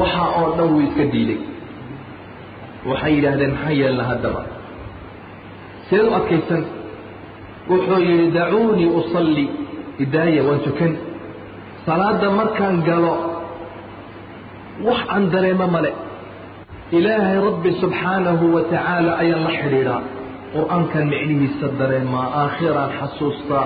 [0.00, 1.40] waxa oo dhan wuu iska diiday
[2.90, 4.42] waxay yidhaahdeen maxaa yeelna haddaba?
[5.88, 6.62] Seed u adkaysan
[7.70, 9.46] wuxuu yidhi dacuunii usalli.
[10.04, 10.92] Idaaya waan tukan
[11.86, 13.12] salaadda markaan galo
[14.86, 15.90] wax aan dareemo male
[16.98, 20.00] ilaahay rabbi subxaanahu wa tacaala ayaan la xidhiidhaa
[20.54, 23.64] qur'aankan micnihiisa dareemaa aakhiraan xasuustaa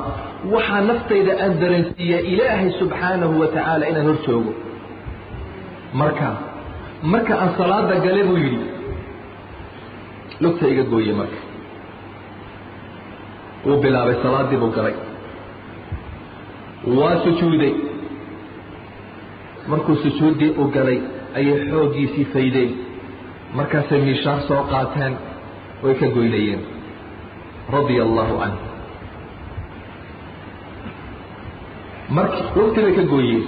[0.54, 4.52] waxaa naftayda aan dareensiiyaa ilaahay subxaanahu wa tacaala inaan hor joogo.
[7.12, 8.66] Marka aan salaada gale buu yidhi.
[10.42, 11.40] Lugta iga gooye marka
[13.66, 14.94] wuu bilaabay salaaddii buu galay.
[16.98, 17.74] Waa sujuuday.
[19.68, 20.98] Markuu sujuuddii u galay
[21.38, 22.70] ayay xooggiisii faydeen.
[23.56, 25.14] Markaasay miishaar soo qaateen
[25.82, 26.60] way ka goynayeen.
[27.72, 28.58] Radia allahu canhu.
[32.16, 33.44] Marki lugtii bay ka gooyeen.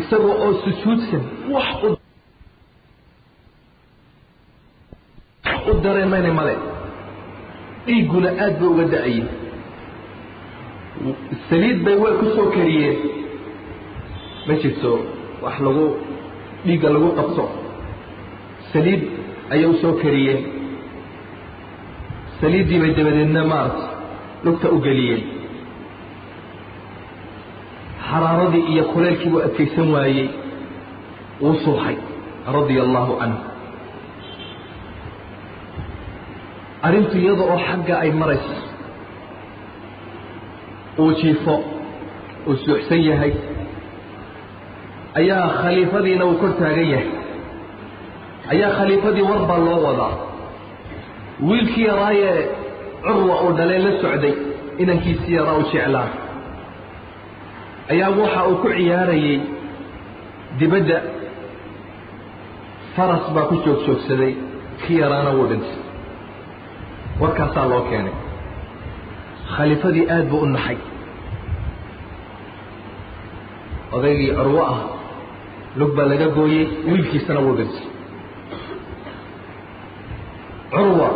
[0.00, 1.22] Isagoo oo sujuudsan
[1.54, 1.68] wax
[5.70, 6.54] u dareemayna male
[7.88, 9.28] dhiigguna aad bay uga da'ayeen
[11.48, 12.96] saliid bay way ku kariyeen.
[14.46, 14.92] Ma jirto
[15.42, 15.86] wax lagu
[16.66, 17.44] dhiigga lagu qabto.
[18.72, 19.02] Saliid
[19.52, 20.40] ayay u kariyeen.
[22.40, 23.86] Saliiddii bay dabadeedna maarata
[24.44, 25.22] lugta u geliyeen.
[28.08, 30.28] Xaraaradii iyo kuleylkii buu adkaysan waayey.
[31.40, 31.96] Wuu suuxay
[32.54, 33.38] radia allahu canhu
[36.86, 38.54] arrintu iyada oo xagga ay marayso
[41.02, 41.54] uu jiifo
[42.48, 43.32] uu suuxsan yahay
[45.20, 47.08] ayaa khaliifadiina uu kor taagan yahay.
[48.52, 50.14] Ayaa khaliifadii war baa loo wadaa.
[51.48, 52.40] Wiilkii yaraayee
[53.04, 54.34] curwa uu dhalee la socday
[54.82, 56.08] inankiisii yaraa u jeclaa
[57.92, 59.38] ayaa waxa uu ku ciyaarayey
[60.58, 60.98] dibadda.
[62.96, 64.32] Faras baa ku joog joogsaday
[65.00, 65.76] yaraana wuu dhintay
[67.20, 68.16] warkaasaa loo keenay
[69.54, 70.78] khaliifadii aad buu u naxay.
[73.96, 74.80] Odaygii curwo ah
[75.78, 77.86] lug baa laga gooyey wiilkiisana wuu dhintay
[80.74, 81.08] curwa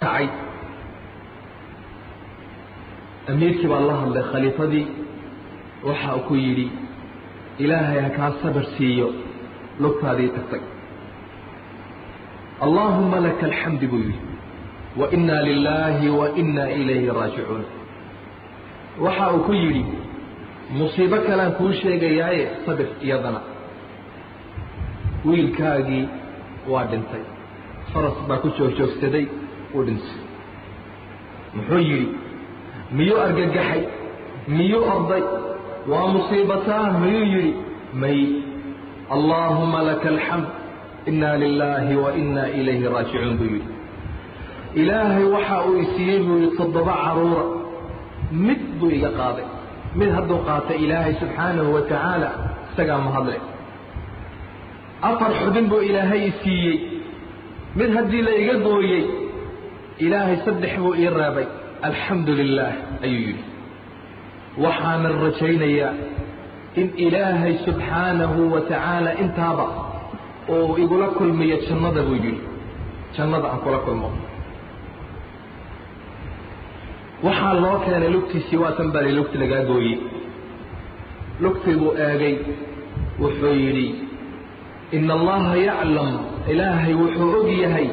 [0.00, 0.26] kacay
[3.30, 4.86] amiirkii baa la hadlay khaliifadii
[5.86, 6.66] waxa uu ku yidhi
[7.64, 9.08] ilaahay ha kaa sabar siiyo
[9.82, 10.60] lugtaadii tagtay.
[12.66, 14.20] Allaahuma laka alxamdi buu yidhi.
[15.00, 17.64] Wa inaa lilaahi wa inaa ilayhi raajicuun.
[19.04, 19.84] Waxa uu ku yidhi
[20.78, 23.40] musiibo kalean kuu sheegayaaye sabir iyadana.
[25.24, 26.04] Wiilkaagii
[26.72, 27.24] waa dhintay.
[27.92, 29.26] Faras baa ku joogjoogsaday
[29.74, 30.18] uu dhintay.
[31.54, 32.08] Muxuu yidhi
[32.96, 33.82] miyuu argagaxay?
[34.56, 35.22] Miyuu orday
[35.90, 37.52] waa musiibataan miyuu yidhi?
[38.02, 38.20] May.
[39.14, 40.46] Allaahuma laka alxamd
[41.10, 43.70] inaa lilaahi wa inaa ilayhi raajicuun buu yidhi.
[44.80, 47.44] Ilaahay waxa uu isiiyey buu yidhi toddoba caruura.
[48.46, 49.46] Mid buu iga qaaday.
[49.98, 52.30] Mid hadduu qaata ilaahay subxaanahu wa tacaala
[52.72, 53.38] isagaa mahadle
[55.10, 56.76] afar xubin buu ilaahay i siiyey.
[57.78, 59.04] Mid haddii la iga gooyey
[60.04, 61.46] ilaahay saddex buu ii reebay.
[61.88, 62.74] Alxamdu lilaah
[63.06, 63.42] ayuu yidhi
[64.64, 65.92] waxaanan rajaynayaa
[66.80, 69.66] in ilaahay subxaanahu wa tacaala intaaba
[70.54, 72.40] uu igula kulmiyo jannada buu yidhi.
[73.16, 74.08] Jannada aan kula kulmo.
[77.26, 79.96] Waxaa loo keenay lugtiisii waatan bali lugti lagaa gooyey.
[81.42, 82.34] Lugtii buu eegay
[83.22, 83.86] wuxuu yidhi
[84.96, 86.10] ina allaha yaclam
[86.52, 87.88] ilaahay wuxuu og yahay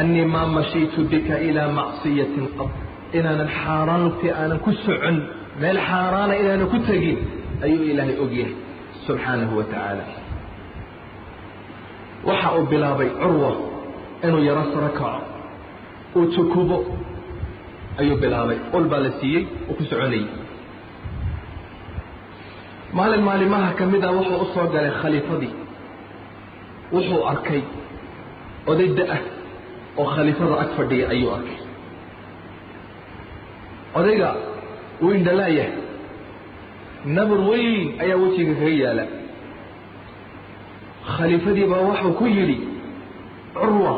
[0.00, 2.70] annii maa mashiitu bika ilaa macsiyatin qad
[3.18, 5.16] inaanan xaaraan lugtii aanan ku socon
[5.62, 7.18] meel xaaraana inaanan ku tegin
[7.64, 8.54] ayuu ilaahay og yahay
[9.06, 10.04] subxaanahu wa tacaala.
[12.28, 13.50] Waxa uu bilaabay curwa
[14.26, 15.20] inuu yaro saro kaco
[16.18, 16.76] uu tukubo
[18.00, 18.58] ayuu bilaabay.
[18.76, 20.26] Ol baa la siiyey uu ku soconayey
[22.98, 25.52] maalin maalimaha ka mid a wuxuu u soo galay khaliifadii.
[26.94, 27.62] Wuxuu arkay
[28.70, 29.20] oday da'ah
[30.00, 31.58] oo khaliifada ag fadhiya ayuu arkay
[33.98, 34.30] odayga
[35.02, 35.72] wuu indhalaayahay
[37.16, 39.04] nabur weyn ayaa wejiga kaga yaalla.
[41.16, 42.56] Khaliifadii baa wuxuu ku yidhi
[43.58, 43.94] curwa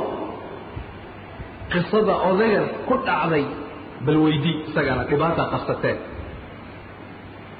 [1.72, 3.44] qisada odaygan ku dhacday
[4.06, 5.98] bal weydii isagana dhibaata qabsateen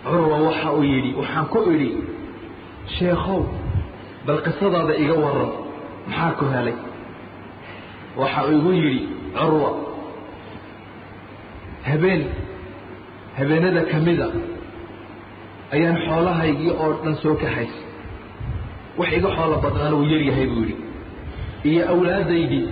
[0.07, 1.91] curwa waxa uu yidhi waxaan ku idhi
[2.97, 3.41] sheekhow
[4.27, 5.51] bal qisadaada iga waran
[6.09, 6.77] maxaa ku helay
[8.21, 9.01] waxa uu igu yidhi
[9.39, 9.71] curwa
[11.89, 12.23] habeen.
[13.39, 14.27] Habeenada ka mida
[15.75, 17.85] ayaan xoolahaygii oo dhan soo kaxaysay
[18.99, 20.77] wax iga xoolo badnaana uu yaryahay buu yidhi.
[21.71, 22.67] Iyo awlaadaydii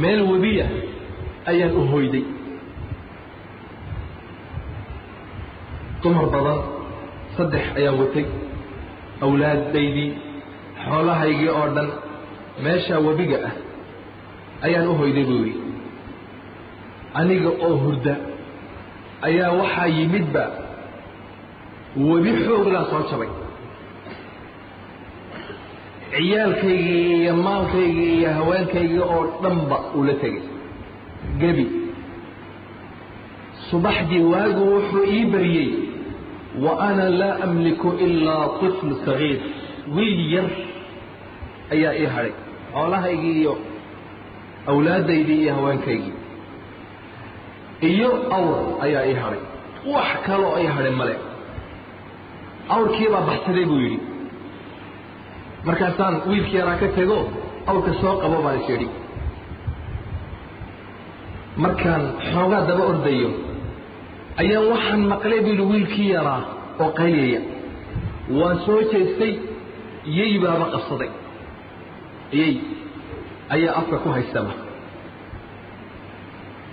[0.00, 0.66] meel webiya
[1.50, 2.24] ayaan u hoyday.
[6.02, 6.58] Dumar badan
[7.36, 8.26] saddex ayaan watay.
[9.24, 10.10] Awlaadaydii
[10.84, 11.88] xoolahaygii oo dhan
[12.64, 13.54] meeshaa webiga ah
[14.66, 15.60] ayaan u hoyday buu yidhi
[17.18, 18.14] aniga oo hurda
[19.28, 20.44] ayaa waxaa yimidba
[22.08, 23.28] webi xoogdaa soo jabay.
[26.16, 30.44] Ciyaalkaygii iyo maalkaygii iyo haweenkaygii oo dhanba ula tegay.
[31.40, 31.66] Gebi.
[33.70, 35.70] Subaxdii waagu wuxuu ii baryey
[36.64, 39.40] wa ana laa amliku ilaa طifl sagiir.
[39.94, 40.48] Wiil yar
[41.74, 42.32] ayaa ii hadhay
[42.72, 43.54] xoolahaygii iyo
[44.70, 46.15] awlaadaydii iyo haweenkaygii
[47.90, 49.40] iyo awr ayaa ii hadhay
[49.94, 51.16] wax kaloo ii hadhay male.
[52.74, 53.98] Awrkiibaa baxsaday buu yidhi.
[55.66, 57.18] Markaasaan wiilkii yaraa ka tego
[57.70, 58.88] awrka soo qabo baan is yidhi.
[61.64, 62.02] Markaan
[62.32, 63.30] xoogaa daba ordayo
[64.42, 66.40] ayaan waxaan maqlay buu yidhi wiilkii yaraa
[66.82, 67.40] oo qayliyaya
[68.38, 69.32] waan soo jeestay
[70.18, 71.10] yey baaba qabsaday.
[72.38, 72.52] Yey
[73.54, 74.52] ayaa afka ku haystaba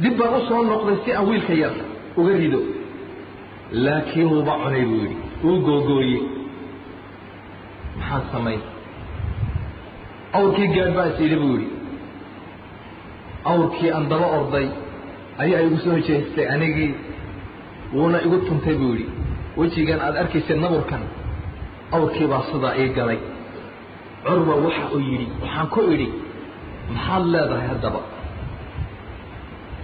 [0.02, 1.74] dib baan u soo noqday si aan wiilka yar
[2.20, 2.60] uga rido.
[3.86, 5.18] Laakiin wuuba cunay buu yidhi.
[5.44, 6.20] Wuu googooye
[7.98, 8.62] maxaan samayn
[10.38, 11.68] awrkii gaadh baa is yidhi buu yidhi.
[13.52, 14.68] Awrkii aan daba orday
[15.44, 16.92] ayaa igu soo jeestay anigii.
[17.94, 19.12] Wuuna igu tuntay buu yidhi.
[19.58, 21.04] Wejigan aad arkaysay naburkan
[21.96, 23.20] awrkii baa sidaa ii galay.
[24.26, 26.08] Curwa waxa uu yidhi waxaan ku idhi
[26.94, 28.00] maxaad leedahay haddaba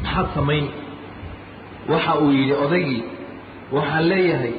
[0.03, 0.65] maxaad samayn?
[1.91, 3.03] Waxa uu yidhi odaygii
[3.75, 4.53] waxaan leeyahay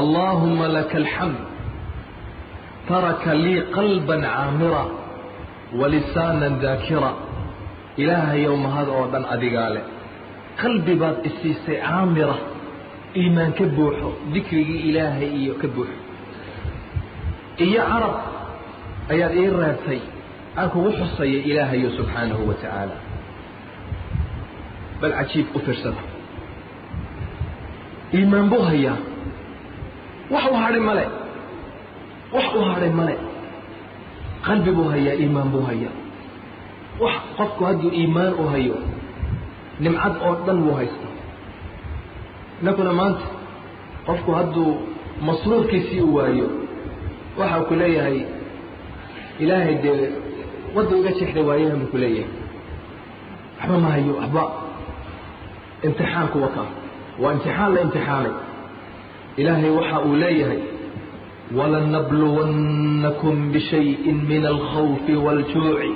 [0.00, 1.38] allaahumma laka alxamd
[2.88, 4.84] taraka lii qalban caamira
[5.80, 7.12] walisaanan daakira.
[8.02, 9.84] Ilaahayow mahad oo dhan adigaa leh
[10.62, 12.36] qalbi baad isiisay caamira
[13.20, 15.98] iimaan ka buuxo dikrigii ilaahay iyo ka buuxo.
[17.66, 18.16] Iyo carab
[19.12, 20.00] ayaad ii reebtay
[20.58, 22.96] aan kugu xusaya ilaahayo subxaanahu wa tacaala
[25.00, 26.02] bal cajiib u fiirsada
[28.16, 28.96] iimaan buu hayaa.
[30.32, 31.04] Wax u hadhay male.
[32.34, 33.14] Wax u hadhay male.
[34.46, 35.94] Qalbi buu hayaa iimaan buu hayaa.
[37.02, 38.76] Wax qofku hadduu iimaan u hayo
[39.82, 41.08] nimcad oo dhan wuu haysta.
[42.60, 43.26] Innakuna maanta
[44.06, 44.70] qofku hadduu
[45.26, 46.48] masruurkiisii u waayo
[47.38, 48.18] waxa ku leeyahay
[49.42, 50.10] ilaahay dee
[50.74, 52.32] wadda iga jeexda waayahan buu ku leeyahay.
[53.58, 54.42] Waxba ma hayo waxba
[55.87, 56.69] imtixaanku wakaa
[57.21, 58.33] waa imtixaan la imtixaanay
[59.41, 60.61] ilaahay waxa uu leeyahay
[61.57, 65.91] walanabluwannakum bishayin min alkhawfi wاljuuci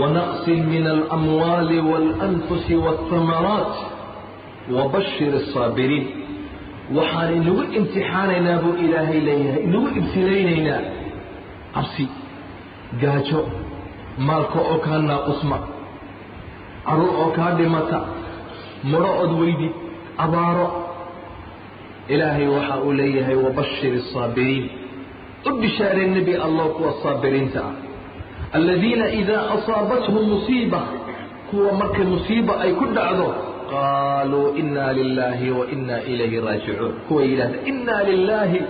[0.00, 3.74] ونقص من الأموال والأنفس والثمرات
[4.72, 6.06] وبشر الصابرين
[6.96, 10.80] waxaan inagu imtixaanaynaa buu ilaahay leeyahay inagu ibtilaynaynaa
[11.74, 12.04] cabsi
[13.02, 13.40] gaajo
[14.28, 15.58] maalka oo kaa naaqusma
[16.86, 17.98] caruur oo kaa dhimata
[18.90, 19.72] mudho ood weydid
[20.24, 20.66] abaaro
[22.14, 24.66] ilaahay waxa uu leeyahay wabashir الصaabiriin
[25.48, 27.74] u bishaaree nebi allah kuwa saabiriinta ah
[28.58, 30.80] aladiina idaa asaabathum musiiba
[31.50, 33.28] kuwa markay musiiba ay ku dhacdo
[33.72, 38.60] qaaluu inaa lilaahi wa inaa ilayhi raajicuun kuwa yidhahda inaa lilaahi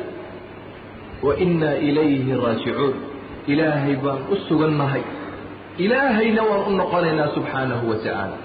[1.27, 2.95] wa inaa ilayhi raajicuun
[3.53, 5.03] ilaahay baan u sugannahay
[5.85, 8.37] ilaahayna waan u noqonaynaa subxaanahu wa tacaala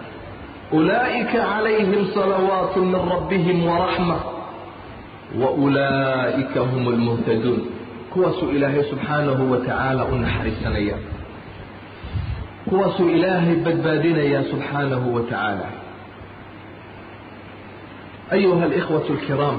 [0.70, 4.16] calayhim salawaatu min rabbihim waraxma
[5.40, 7.60] wa ulaa'ika hum lmuhtaduun
[8.12, 10.96] kuwaasuu ilaahay subxaanahu wa tacaala u naxariisanaya
[12.68, 15.66] kuwaasuu ilaahay badbaadinayaa subxaanahu wa tacaala
[18.30, 18.64] ayuha
[19.14, 19.58] alkiraam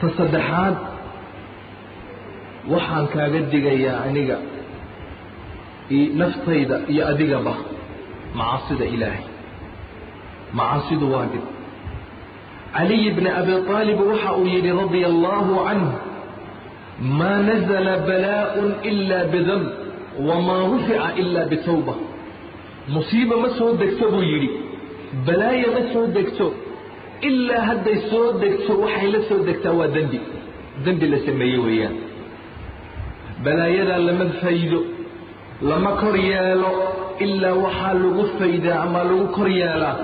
[0.00, 0.76] ta saddexaad
[2.72, 4.38] waxaan kaaga digayaa aniga
[6.20, 7.54] naftayda iyo adigaba
[8.40, 9.24] macaasida ilaahay
[10.58, 11.44] macaasidu waa dhib
[12.76, 15.84] caliy bni abi aalib waxa uu yidhi radia allaahu canh
[17.20, 19.66] maa nazla balaaءun ila bidamb
[20.28, 21.94] wamaa rufica ila bitawba
[22.94, 24.50] musiiba ma soo degto buu yidhi
[25.26, 26.46] balaaya ma soo degto
[27.28, 30.20] ilaa hadday soo degto waxay la soo degtaa waa dembi
[30.84, 31.96] dembi la sameeye weeyaan
[33.44, 34.80] balaayadaa lama faydo
[35.70, 36.70] lama kor yeelo
[37.24, 39.96] ilaa waxaa lagu faydaa ama lagu kor yeelaa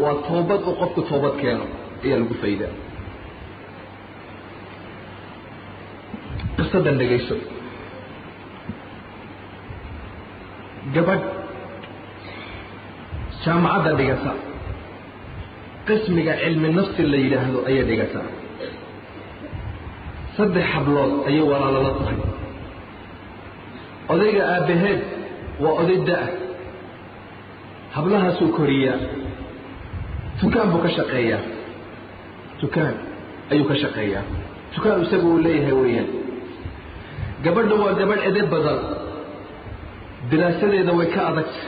[0.00, 1.64] waa toobad uu qofku toobad keeno
[2.04, 2.72] ayaa lagu faydaa.
[6.58, 7.36] Qisadan dhegayso
[10.94, 11.24] gabadh.
[13.44, 14.32] Jaamacadda dhigata.
[15.86, 18.26] Qismiga cilmi nafsi la yidhaahdo ayay dhigataa
[20.36, 22.18] saddex hablood ayay walaalala tahay
[24.12, 25.00] odayga aabbaheed
[25.62, 26.26] waa oday da'a
[27.96, 28.98] hablahaasuu koriyaa.
[30.42, 31.40] Dukaan buu ka shaqeeyaa.
[32.62, 32.94] Dukaan
[33.52, 34.24] ayuu ka shaqeeyaa.
[34.76, 36.08] Dukaan isagu uu leeyahay weeyaan.
[37.44, 38.78] Gabadha waa gabadh ede badan
[40.30, 41.62] diraasadeeda way ka adagta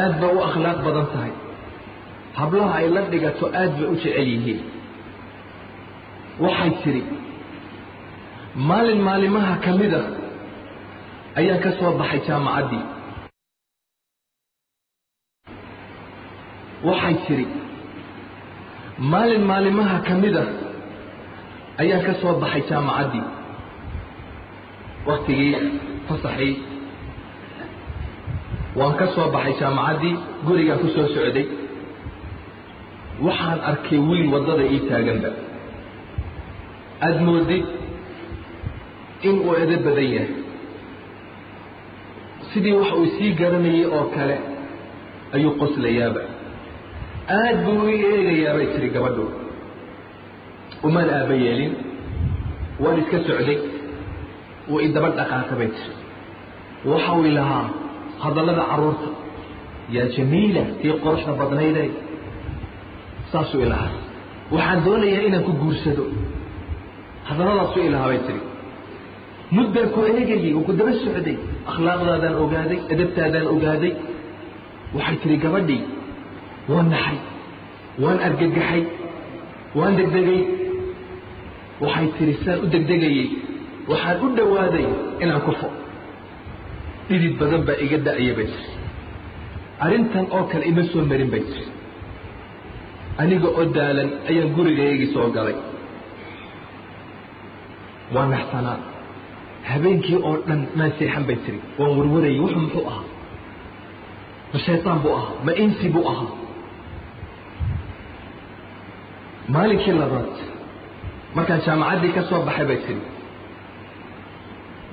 [0.00, 1.32] aad ba u akhlaaq badan tahay.
[2.38, 4.60] Hablaha ay la dhigato aad bay u jecel yihiin.
[6.44, 7.02] Waxay tidhi
[8.68, 10.02] maalin maalimaha ka mida
[11.38, 12.84] ayaan ka soo baxay jaamacaddii
[16.88, 17.46] waxay tidhi
[19.12, 20.44] maalin maalimaha ka mida
[21.82, 23.24] ayaan ka soo baxay jaamacaddii
[25.08, 25.54] waktigii
[26.08, 26.54] fasaxii
[28.78, 30.14] waan ka soo baxay jaamacaddii
[30.46, 31.46] gurigaan ku soo socday.
[33.26, 35.30] Waxaan arkay wiil waddada ii taaganba.
[37.04, 37.64] Aada moodid
[39.28, 40.30] inuu edo badan yahay
[42.52, 44.36] sidii wax uu sii garanayay oo kale
[45.34, 46.20] ayuu qoslayaaba.
[47.38, 49.24] Aad buu ii eegayaa bay tiri gabadhu.
[50.86, 51.72] Umaan aaba yeelin
[52.82, 53.58] waan iska socday
[54.70, 55.94] wuu idaba dhaqaaqa bay tiri.
[56.90, 57.64] Waxa uu ilahaa
[58.24, 59.08] hadallada carruurta
[59.96, 61.88] yaa jamiila tii qoruxda badnayday.
[63.32, 63.90] Saasuu ilahaa
[64.54, 66.04] waxaan doonayaa inaan ku guursado.
[67.28, 68.40] Hadalladaasuu ilahaa bay tiri.
[69.56, 71.36] Muddaan ku eegayay oo ku daba socday
[71.70, 73.92] akhlaaqdaadaan ogaaday adabtaadaan ogaaday
[74.96, 75.82] waxay tihi gabadhii
[76.72, 77.18] waan naxay
[78.02, 78.82] waan argagaxay
[79.78, 80.40] waan degdegay.
[81.84, 83.28] Waxay tihi saan u degdegayey
[83.90, 84.86] waxaan u dhowaaday
[85.22, 85.68] inaan kufo
[87.08, 88.72] dhidid badan baa iga da'aya bay tiri
[89.84, 91.64] arrintan oo kale ima soo marin bay tiri
[93.22, 95.56] aniga oo daalan ayaan gurigaygii soo galay.
[98.14, 98.78] Waa naxsanaa
[99.68, 101.58] habeenkii oo dhan maan seexan bay tiri.
[101.78, 103.04] Waan warwarayay wuxuu muxuu ahaa?
[104.52, 105.32] Ma shaytaan buu ahaa?
[105.46, 106.30] Ma insi buu ahaa?
[109.54, 110.30] Maalinkii labaad
[111.36, 113.02] markaan jaamacaddii ka soo baxay bay tiri.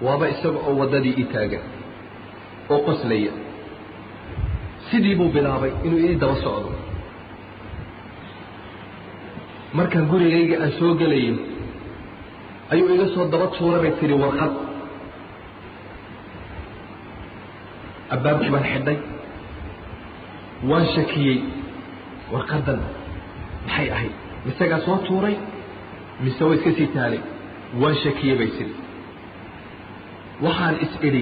[0.06, 1.64] Waaba isaga oo waddadii ii taagan
[2.74, 3.32] oo qoslaya.
[4.90, 6.72] Sidii buu bilaabay inuu ii daba socdo.
[9.78, 11.36] Markaan gurigayga aan soo gelayo
[12.72, 14.54] ayuu iga soo daba tuura bay tihi warqad.
[18.16, 18.98] Abbaabkii baan xidhay.
[20.70, 21.38] Waan shakiyey.
[22.34, 22.80] Warqaddan
[23.68, 24.14] maxay ahayd?
[24.46, 25.36] Misegaa soo tuuray?
[26.24, 27.22] Mise way iska sii taalay
[27.82, 28.74] waan shakiyey bay tihi
[30.46, 31.22] waxaan is idhi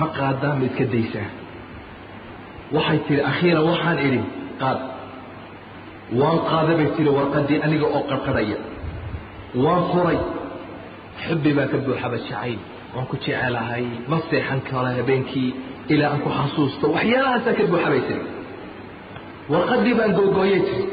[0.00, 1.28] ma qaadaa ma iska daysaa.
[2.76, 4.20] Waxay tihi akhiiran waxaan idhi
[4.62, 4.78] qaad.
[6.20, 8.58] Waan qaada bay tihi warqaddii aniga oo qarqarhaya
[9.64, 10.18] waan furay
[11.24, 12.58] xubbi baa ka buuxaba jacayl
[12.94, 15.50] waan ku jecelahay ma seexan karo habeenkii
[15.92, 16.84] ilaa aan ku xasuusto.
[16.96, 18.24] Waxyaalahaasaa ka buuxa bay tiri.
[19.52, 20.84] Warqaddii baan googooyay tiri.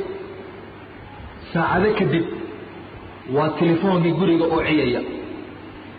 [1.52, 2.26] Saacado kadib
[3.36, 5.02] waa telefoonkii guriga oo ciyaya.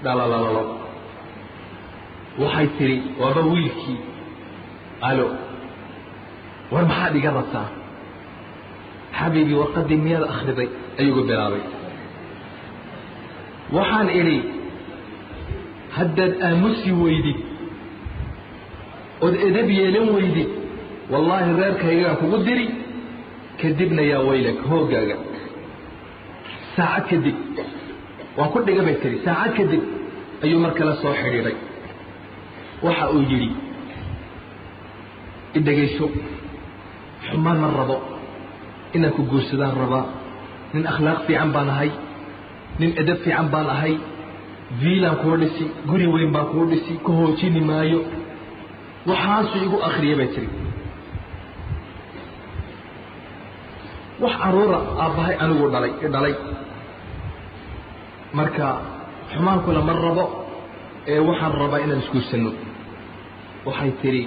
[0.05, 0.63] Dhalalalalo
[2.43, 3.99] waxay tidhi waaba wiilkii.
[5.09, 5.27] Alo.
[6.73, 7.69] War maxaad iga rabtaa?
[9.19, 10.69] Xabiibii warqaddii miyaad akhriday
[11.01, 11.63] ayugu bilaabay
[13.77, 14.37] waxaan idhi
[15.97, 17.39] haddaad aamusi weydid
[19.25, 20.51] ood edab yeelan weydid
[21.13, 22.67] wallaahi reerkaygaan kugu diri
[23.61, 25.17] kadibna yaa weylag hooggaaga.
[26.77, 27.37] Saacad kadib
[28.37, 29.83] waan ku dhiga bay tiri saacad kadib
[30.45, 31.57] ayuu mar kale soo xidhiidhay.
[32.85, 33.49] Waxa uu yidhi
[35.57, 36.07] i dhegayso
[37.29, 37.97] xumaan ma rabo
[38.97, 40.05] inaan ku guursadaan rabaa
[40.75, 41.91] nin akhlaaq fiican baan ahay
[42.81, 43.95] nin edab fiican baan ahay
[44.81, 48.01] viilaan kuu dhisi guri weyn baan kuu dhisi ku hoojini maayo.
[49.09, 50.49] Waxaasuu igu akhriyay bay tiri.
[54.23, 56.35] Wax caruura aabbahay anigu dhalay dhalay.
[58.39, 58.67] Marka
[59.35, 60.25] xumaankuna ma rabo
[61.13, 62.51] ee waxaan rabaa inaan isguursanno
[63.67, 64.23] waxay tidhi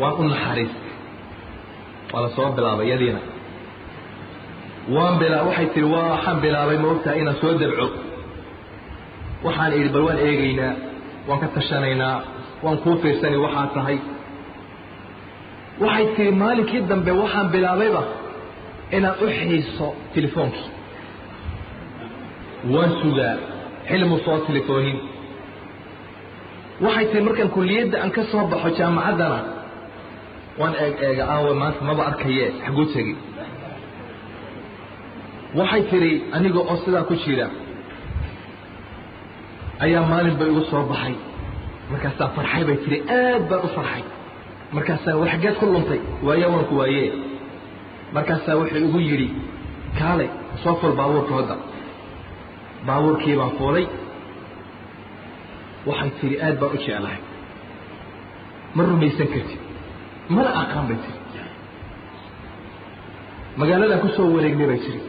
[0.00, 0.92] waan u naxariistay.
[2.12, 3.20] Waa la soo bilaabay yadiina
[4.94, 7.86] waan bila waxay tihi waxaan bilaabay maogtahay inaan soo dabco.
[9.44, 10.74] Waxaan idhi bal waan eegaynaa
[11.28, 12.16] waan ka tashanaynaa
[12.64, 13.98] waan kuu fiirsanay waxaa tahay.
[15.84, 18.02] Waxay tihi maalinkii dambe waxaan bilaabayba
[18.96, 20.68] inaan u xiiso telefoonkii
[22.74, 23.34] waan sugaa
[23.88, 24.98] xilmuu soo telefoonin.
[26.84, 29.38] Waxay tihi markaan kulliyadda aan ka soo baxo jaamacaddana
[30.60, 33.14] waan eeg eega aawe maanta maba arkaye xaguu tegi
[35.58, 37.46] waxay tidhi aniga oo sidaa ku jira
[39.84, 41.14] ayaa maalin bay igu soo baxay.
[41.92, 44.02] Markaasaa farxay bay tihi aad baan u farxay.
[44.76, 47.08] Markaasaa war xaggeed ku luntay waaye waan ku waayee
[48.16, 49.28] markaasaa wuxuu igu yidhi
[49.98, 50.28] kaalay
[50.62, 51.56] soo ful baabuurka hodda.
[52.86, 53.86] Baabuurkii baan fuulay.
[55.88, 57.18] Waxay tidhi aad baan u jeclahay.
[58.74, 59.60] Ma rumaysan kartid.
[60.34, 61.20] Mana aqaan bay tiri
[63.60, 65.00] magaaladaan ku soo wareegnay bay tiri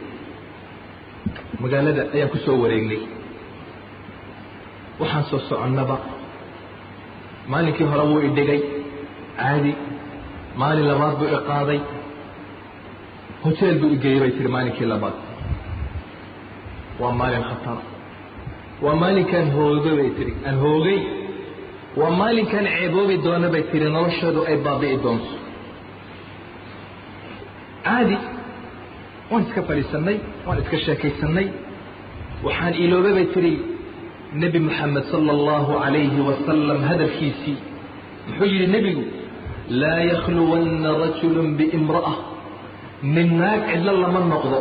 [1.62, 3.00] magaalada ayaan ku soo wareegnay.
[5.00, 5.96] Waxaan soo soconnaba
[7.52, 8.60] maalinkii hore wuu idhigay
[9.40, 9.72] caadi
[10.60, 11.80] maalin labaad buu iqaaday
[13.44, 15.16] hoteel buu igeeyey bay tihi maalinkii labaad.
[17.00, 17.78] Waa maalin khatar.
[18.84, 20.32] Waa maalinkaan hoogo bay tihi.
[20.46, 20.98] Aan hoogay
[22.00, 25.32] waa maalinkaan ceeboobi doona bay tihi noloshoodu ay baabi'i doonto.
[27.86, 28.16] Caadi
[29.30, 30.16] waan iska fadhiisannay
[30.46, 31.46] waan iska sheekaysannay
[32.46, 33.52] waxaan iloobay bay tihi
[34.42, 37.56] nebi moxamed sala allahu calayhi wasalam hadalkiisii
[38.28, 39.04] muxuu yidhi nebigu
[39.82, 42.14] laa yakhluwanna rajulun biimra'a
[43.16, 44.60] nin naag cidlo lama noqdo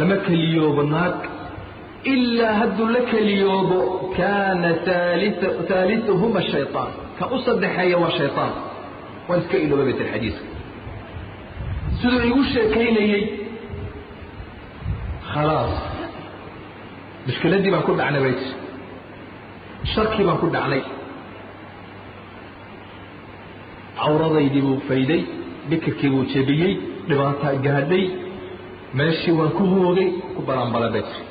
[0.00, 1.16] lama keliyoobo naag
[2.12, 3.78] ilaa hadduu la keliyoobo
[4.18, 8.52] kaana haaliuhuma shayطaan ka u saddexeeya waa shayطaan
[9.28, 10.44] waan iska iloobay bay tiri xadiiska.
[12.00, 13.22] Siduu igu sheekaynayey
[15.34, 15.74] khalaas.
[17.26, 18.50] Mushkiladdii baan ku dhacnay tir
[19.92, 20.82] sharkii baan ku dhacnay.
[24.00, 25.20] Cawradaydii buu fayday
[25.70, 26.72] bikirkii buu jebiyey
[27.08, 28.04] dhibaataa gaadhay
[28.98, 31.24] meeshii waan ku hoogay ku balanbala bay tiri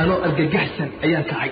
[0.00, 1.50] anoo argagaxsan ayaan kacay.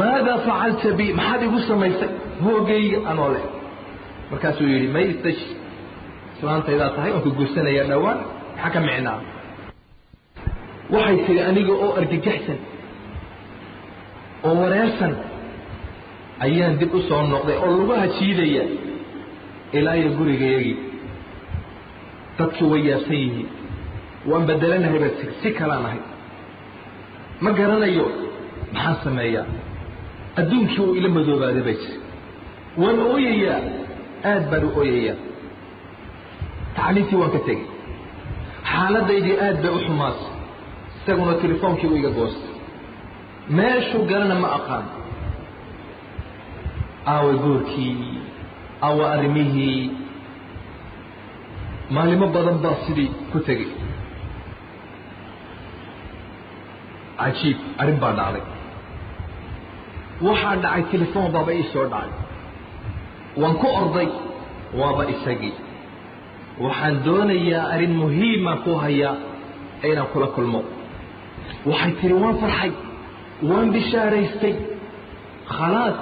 [0.00, 2.10] Maadaa facalta bi maxaad igu samaysay?
[2.44, 3.44] Hoogayga anoo leh.
[4.30, 5.44] Markaasuu yidhi may istaji
[6.36, 8.18] islaantaydaa tahay waan ku guursanaya dhowaan
[8.54, 9.18] maxaa ka micnaa
[10.94, 12.58] waxay tihi aniga oo argagaxsan
[14.46, 15.12] oo wareersan
[16.46, 18.64] ayaan dib u soo noqday oo lugaha jiidaya
[19.78, 20.76] ilaa iyo gurigayagii
[22.38, 23.48] dadkii way yaabsan yihiin.
[24.30, 25.12] Waan bedelanahay baa
[25.42, 26.00] si kalaan ahay.
[27.44, 28.06] Ma garanayo?
[28.74, 29.46] Maxaan sameeyaa?
[30.40, 31.98] Adduunkii uu ila madoobaaday bay tiri
[32.82, 33.60] waan ooyayaa?
[34.30, 35.16] Aad baan u ooyayaa.
[36.76, 37.66] Tacliintii waan ka tegey.
[38.72, 40.29] Xaaladaydii aad bay u xumaatay
[41.10, 42.50] isaguna telefoonkii uu iga goostay.
[43.56, 44.84] Meeshuu galana ma aqaan.
[47.12, 47.96] Aawa goorkii
[48.86, 49.90] aawa arrimihii
[51.94, 53.70] maalimo badan baa sidii ku tegey.
[57.20, 58.44] Cajiib arrin baa dhacday.
[60.26, 62.12] Waxaa dhacay telefoon baaba ii soo dhacay.
[63.40, 64.08] Waan ku orday
[64.80, 65.54] waaba isagii.
[66.64, 69.14] Waxaan doonayaa arrin muhiima ku hayaa
[69.90, 70.60] inaan kula kulmo
[71.70, 72.72] waxay tihi waan farxay
[73.50, 74.54] waan bishaaraystay.
[75.56, 75.96] Khalaas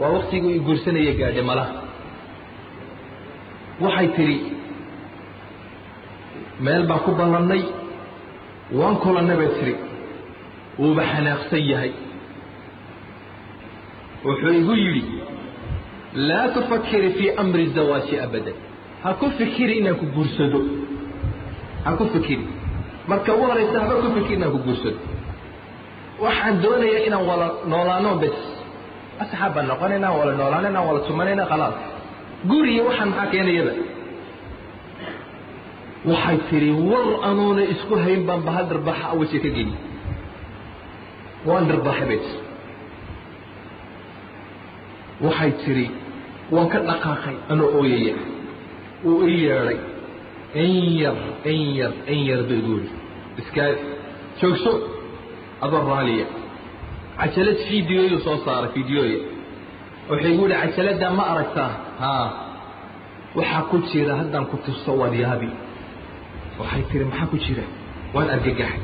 [0.00, 1.74] waa waktiguu i guursanaya malaha
[3.84, 4.36] waxay tidhi
[6.64, 7.62] meel baan ku ballannay
[8.78, 9.74] waan kulannay bay tidhi.
[10.80, 11.92] Wuuba xanaaqsan yahay.
[14.24, 15.02] Wuxuu igu yidhi
[16.28, 18.56] laa tufakiri fii amri zawaaji abadan.
[19.02, 20.60] Ha ku fikiri inaan ku guursado.
[21.84, 22.46] Ha ku fikiri
[23.10, 24.98] marka ugu horaysa haba ku fikiri inaan ku guursado
[26.24, 28.38] waxaan doonayaa inaan wala noolaano bes.
[29.22, 31.76] Asxaab baan noqonayna wala noolaanayna wala tumanayna khalaas
[32.50, 33.72] guriya waxaan maxaa keenayaba
[36.10, 39.74] waxay tidhi war anuuna isku hayn baan bahal darbaaxa awaje ka geli
[41.48, 42.38] waan darbaaxay bay tii
[45.26, 45.86] waxay tidhi
[46.54, 48.14] waan ka dhaqaaqay anoo ooyaya.
[49.04, 49.78] Wuu ii yeedhay
[50.54, 51.16] in yar
[51.52, 52.90] in yar in yar buu igu yidhi
[53.40, 53.68] iskaa
[54.40, 54.72] joogso
[55.64, 56.26] adoo raaliya
[57.20, 59.18] cajalad fideoyu soo saaray fideoya
[60.10, 61.70] wuxuu igu yihi cajaladdaa ma aragtaa
[62.02, 62.26] haa
[63.38, 65.50] waxaa ku jira haddaan ku tuso waad yaabi
[66.60, 67.64] waxay tihi maxaa ku jira
[68.14, 68.80] waan argagaxay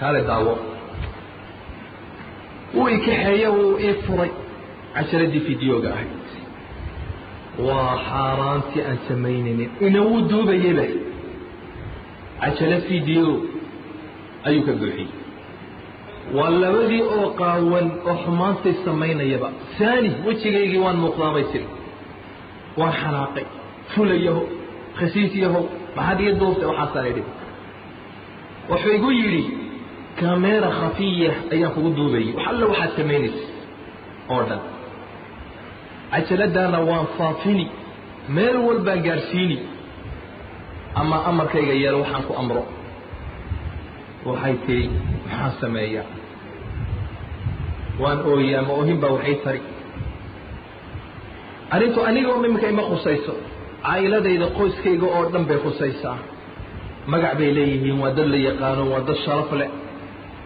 [0.00, 0.54] kaale daawo
[2.76, 4.30] wuu i kaxeeye wuu ii furay.
[4.94, 6.10] Cajaladii fideoga ahayd
[7.66, 10.86] waa xaaraantii aan samaynaynin inawuu duubayaba
[12.40, 13.32] cajalo fideo
[14.46, 15.08] ayuu ka buuxiyey.
[16.36, 19.48] Waa labadii oo qaawan oo xumaantay samaynayaba.
[19.78, 21.66] Saani wejigaygii waan muuqdaamay tiri
[22.80, 23.46] waan xanaaqay.
[23.94, 24.42] Fulayaho
[24.98, 25.64] khasiis yahow
[25.96, 27.22] maxaad ii duubtay waxaasaan idhi
[28.70, 29.42] wuxuu igu yidhi
[30.20, 33.42] kameera khafiya ayaan kugu duubayay wax alla waxaad samaynaysa
[34.32, 34.60] oo dhan
[36.12, 37.66] cajaladaana waan faafini.
[38.36, 39.58] Meel walbaan gaadhsiini
[41.00, 42.62] ama amarkayga yeelo waxaan ku amro.
[44.26, 44.84] Waxay tihi
[45.26, 46.04] maxaan sameeyaa
[48.02, 49.60] waan ooyaa ma oohin baa waxay tari.
[51.74, 53.34] Arrintu anigoo imika ima khusayso.
[53.84, 56.18] Caa'iladayda qoyskayga oo dhan bay khusaysaa.
[57.12, 59.70] Magac bay leeyihiin waa dad la yaqaano waa dad sharaf leh.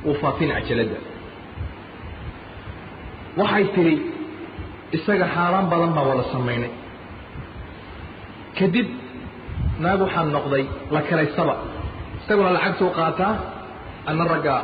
[0.08, 0.98] Uu faafin cajaladda
[3.40, 3.94] waxay tidhi
[4.96, 6.70] isaga xaaraan badan baa wada samaynay
[8.58, 8.88] kadib
[9.82, 10.64] naag waxaan noqday
[10.94, 11.54] la kalaysaba
[12.20, 13.34] isaguna lacagtuu qaataa
[14.10, 14.60] ana raggaa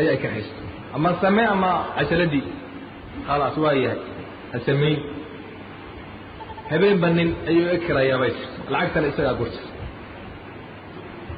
[0.00, 0.60] ayay ka haysta
[0.96, 2.44] ama samee ama cajaladii
[3.26, 4.00] khalaas waa yahay
[4.52, 4.98] ha samayn
[6.70, 9.60] habeenba nin ayuu ekirayaa bay tir lacagtana isagaa gurta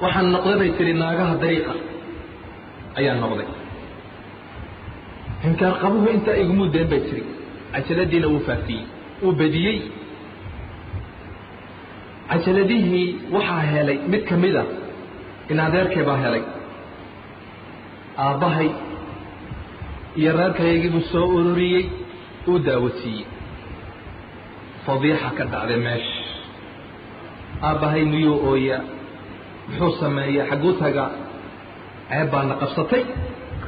[0.02, 1.74] waxaan noqday bay tihi naagaha dariiqa
[2.98, 3.48] ayaan noqday.
[5.46, 7.22] Inkaar qabuhu intaa igumuu deen bay tiri
[7.74, 8.84] cajaladiina wuu faafiyey
[9.22, 9.78] wuu bediyey
[12.30, 14.64] cajaladihii waxaa helay mid ka mida
[15.50, 16.42] in adeerkay baa helay.
[18.24, 18.68] Aabbahay
[20.20, 21.84] iyo reerkaygiibuu soo ururiyey
[22.50, 23.26] uu daawasiiyey
[24.86, 26.22] fadiixa ka dhacday meesha
[27.68, 28.82] aabbahay miyuu ooyaa?
[29.68, 31.10] Muxuu sameeyaa xagguu tagaa
[32.10, 33.02] ceeb baana qabsatay?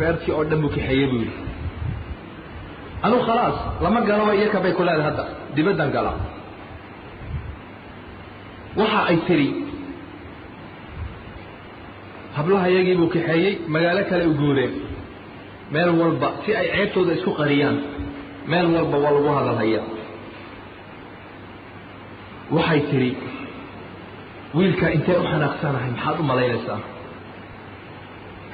[0.00, 1.36] Reerkii oo dhan buu kaxeeyey buu yidhi
[3.06, 5.24] anuu khalaas lama galaba iyo kabay ku leedahay hadda.
[5.56, 6.12] Dibaddan gala.
[8.78, 9.48] Waxa ay tidhi
[12.36, 14.72] hablaha yagii buu kaxeeyey magaalo kale u guureen.
[15.72, 17.76] Meel walba si ay ceebtooda isku qariyaan
[18.50, 19.86] meel walba waa lagu hadalhayaa.
[22.56, 23.10] Waxay tidhi
[24.56, 25.90] wiilkaa intee u xanaaqsanahay?
[25.96, 26.80] Maxaad u malaynaysaa?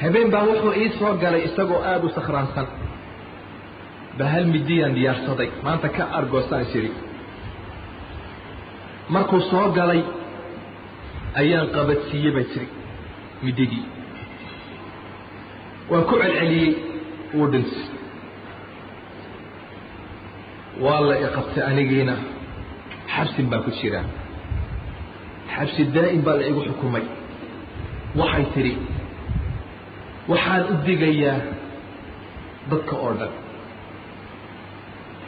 [0.02, 2.66] Habeen baa wuxuu ii soo galay isagoo aada u sakhraansan
[4.18, 6.90] ba hal midiyaan diyaarsaday maanta ka argoostaan is idhi
[9.14, 10.00] markuu soo galay
[11.40, 12.68] ayaan qabadsiiye bay tiri
[13.44, 13.84] mididii
[15.90, 16.70] waan ku celceliyey
[17.36, 17.84] wuu dhintay
[20.84, 22.14] waa la iqabtay anigiina.
[23.14, 24.06] Xabsin baa ku jiraa
[25.54, 27.04] xabsi daa'im baa la igu xukumay.
[28.18, 28.72] Waxay tidhi
[30.30, 31.38] waxaan u digayaa
[32.70, 33.32] dadka oo dhan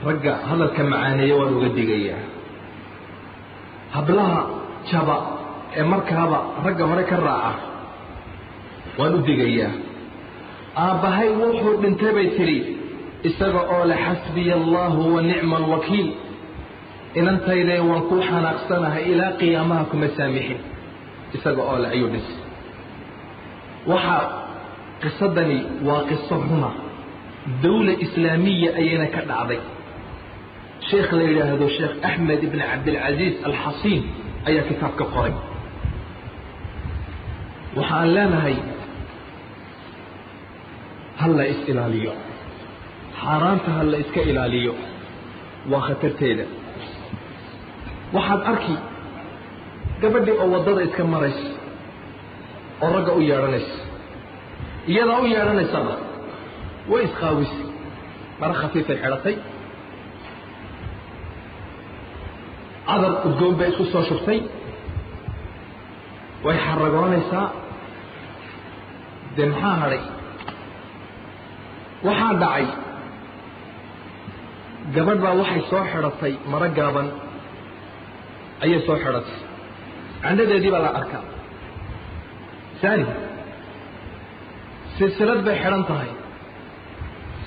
[0.09, 2.23] ragga hadalka macaaneeya waan uga digayaa.
[3.95, 4.41] Hablaha
[4.91, 5.17] jaba
[5.79, 7.63] ee markaaba ragga hore ka raaca
[8.99, 9.73] waan u digayaa.
[10.85, 12.59] Aabbahay wuxuu dhintay bay tidhi
[13.29, 16.09] isaga oo le xasbiya allahu wa nicma alwakiil
[17.21, 20.61] inantaydee waan kuu xanaaqsanahay ilaa qiyaamaha kuma saamixin
[21.37, 22.37] isaga oo le ayuu dhintay
[23.91, 24.23] waxaa
[25.03, 26.71] qisadani waa qiso runa
[27.65, 29.61] dawla islaamiya ayayna ka dhacday
[30.91, 34.03] sheekh la yidhaahdo sheekh axmed ibn cabdilcaziiz alxasiin
[34.49, 35.35] ayaa kitaab ka qoray
[37.79, 38.57] waxaan leenahay
[41.21, 42.13] ha la is ilaaliyo
[43.23, 44.73] xaaraanta ha la iska ilaaliyo
[45.71, 46.45] waa khatarteeda.
[48.17, 48.75] Waxaad arki
[50.03, 51.49] gabadhii oo waddada iska maraysa
[52.85, 53.77] oo ragga u yeedhanaysa
[54.93, 55.95] iyadaa u yeedhanaysaba
[56.91, 57.61] way isqaawisi
[58.41, 59.35] mara khafiifay xidhatay
[62.89, 64.39] cadar udgoon bay isku soo shubtay.
[66.45, 67.47] Way xaragoonaysaa
[69.37, 70.03] dee maxaa hadhay
[72.07, 72.67] waxaa dhacay.
[74.95, 77.09] Gabadh baa waxay soo xidhatay maro gaaban
[78.65, 79.39] ayay soo xidhatay.
[80.23, 81.25] Candhadeedii baa la arkaa.
[82.81, 83.05] Saani
[84.97, 86.11] silsilad bay xidhan tahay.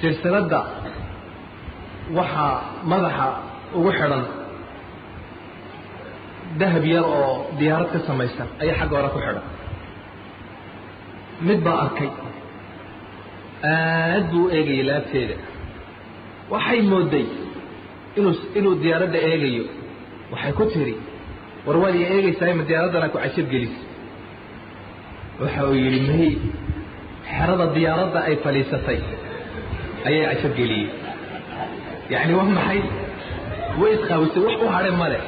[0.01, 0.59] Silsiladda
[2.17, 2.53] waxaa
[2.91, 3.25] madaxa
[3.77, 4.23] ugu xidhan
[6.61, 9.45] dahab yar oo diyaarad ka samaysan ayaa xagga hore ku xidhan.
[11.47, 12.09] Mid baa arkay
[13.73, 15.35] aad buu u eegayay laabteeda.
[16.53, 17.25] Waxay mooday
[18.17, 19.63] inuu inuu diyaaradda eegayo.
[20.31, 20.95] Waxay ku tiri
[21.65, 23.75] war waad i eegaysaa ma diyaaraddana ku cajab gelis.
[25.41, 26.29] Waxa uu yidhi mahi
[27.35, 28.99] xerada diyaaradda ay fadhiisatay
[30.07, 30.87] ayay cajab geliyey
[32.13, 32.79] yacni waa maxay?
[33.79, 35.19] Way isqaawisay wax u hadhe male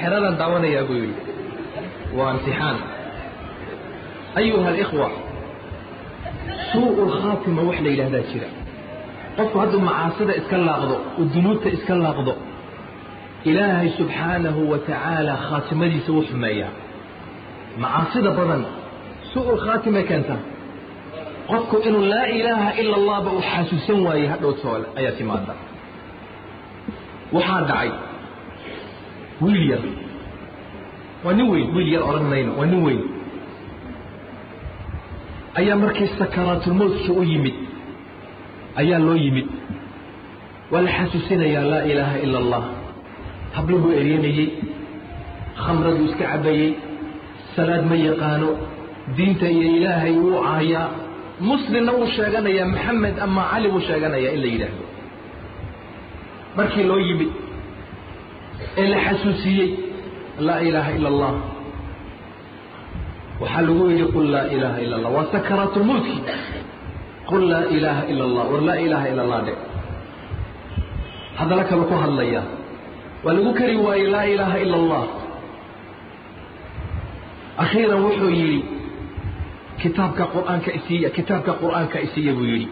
[0.00, 1.14] xeradan daawanayaa buu yidhi.
[2.16, 2.76] Waa imtixaan.
[4.40, 5.08] Ayuha alikhwa
[6.72, 8.48] suu'u lkhaatima wax la yidhahdaa jira.
[9.36, 12.32] Qofku hadduu macaasida iska laaqdo oo dunuubta iska laaqdo
[13.50, 16.72] ilaahay subxaanahu wa tacaala khaatimadiisa wuu xumeeyaa.
[17.82, 18.62] Macaasida badan
[19.32, 20.40] suu'u lkhaatimay keentaa
[21.50, 24.52] qofku inuu laa ilaaha ila allahba uu xasuusan waayey hadhow
[25.00, 25.54] ayaa timaada
[27.36, 27.90] waxaa dhacay
[29.42, 29.82] wiil yar
[31.24, 33.00] waa nin weyn wiil yar odhan mayno waa nin weyn.
[35.58, 37.54] Ayaa markii sakaraatulmowtkii u yimid
[38.80, 39.48] ayaa loo yimid.
[40.70, 42.62] Waa la xasuusinayaa laa ilaaha ila allah
[43.56, 44.48] habluhuu eryanayey
[45.64, 46.70] khamraduu iska cabayey
[47.56, 48.48] salaad ma yaqaano
[49.16, 50.86] diinta iyo ilaahay wuu caayaa.
[51.48, 54.84] Muslimna wuu sheeganayaa maxamed ama cali wuu sheeganayaa in la yidhaahdo.
[56.56, 57.30] Markii loo yimid
[58.80, 59.68] ee la xasuusiyey
[60.46, 61.32] laa ilaaha ila allah
[63.40, 66.16] waxaa lagu yidhi qul laa ilaaha ila allah waa sakaraatulmowtki
[67.30, 69.54] qul laa ilaaha ila allah war laa ilaaha ila allah dhe
[71.38, 72.42] haddana kale ku hadlaya.
[73.24, 75.04] Waa lagu kari waayey laa ilaaha ila allah
[77.64, 78.60] akhiiran wuxuu yidhi
[79.82, 82.68] kitaabka qur'aanka isiiya kitaabka qur'aanka isiiya buu yidhi.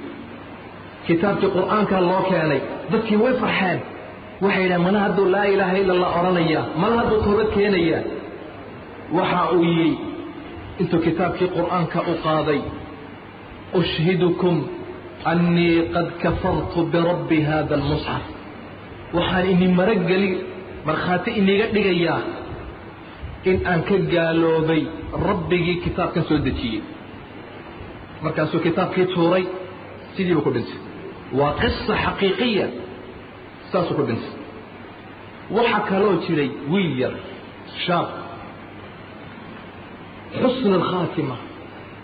[1.07, 2.61] Kitaabkii qur'aanka loo keenay
[2.93, 3.79] dadkii way farxeen
[4.43, 8.01] waxay yidhahen mana hadduu laa ilaaha ila allah odhanaya mana hadduu toobad keenaya.
[9.17, 9.93] Waxa uu yidhi
[10.81, 12.61] intuu kitaabkii qur'aanka u qaaday
[13.81, 14.57] ushhidukum
[15.33, 18.25] annii qad kafartu birabbi hada almusxaf
[19.17, 20.31] waxaan ini marageli
[20.89, 22.21] markhaati iniga dhigayaa
[23.51, 24.83] in aan ka gaaloobay
[25.29, 26.83] rabbigii kitaabkan soo dejiyey.
[28.25, 29.45] Markaasuu kitaabkii tuuray
[30.17, 30.79] sidiibu ku dhintay
[31.39, 32.67] waa qisa xaqiiqiya
[33.72, 34.34] saasuu ku dhintay
[35.58, 37.14] waxaa kaloo jiray wiil yar
[37.86, 38.08] shaab
[40.42, 41.36] xusn alkhaatima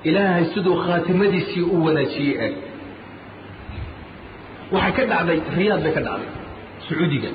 [0.10, 2.54] ilaahay siduu khaatimadiisii u wanaajiyey eg
[4.76, 6.32] waxay ka dhacday riyaad bay ka dhacday
[6.88, 7.32] sacuudiga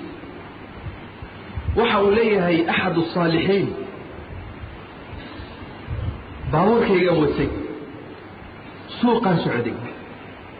[1.81, 3.69] waxa uu leeyahay axad الصaalixiin
[6.53, 7.49] baabuurkaygan watay
[9.01, 9.75] suuqaan socday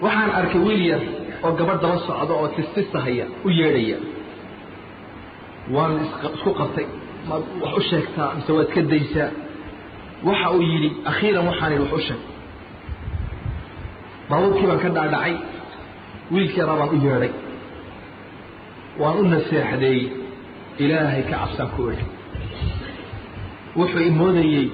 [0.05, 1.03] waxaan arkay wiil yar
[1.46, 3.98] oo gabadh daba socda oo tistisahaya u yeedhaya.
[5.76, 5.94] Waan
[6.36, 6.86] isku qabtay.
[7.30, 9.30] Maad wax u sheegtaa mise waad ka daysaa
[10.28, 12.22] waxa uu yidhi akhiiran waxaan idhi wax u sheeg.
[14.30, 15.34] Baabuurkii baan ka dhaadhacay
[16.34, 17.32] wiilkii yaraa baan u yeedhay.
[19.02, 20.02] Waan u naseexdeeyey
[20.84, 22.06] ilaahay ka cabsaan ku idhi
[23.78, 24.66] wuxuu imoodayey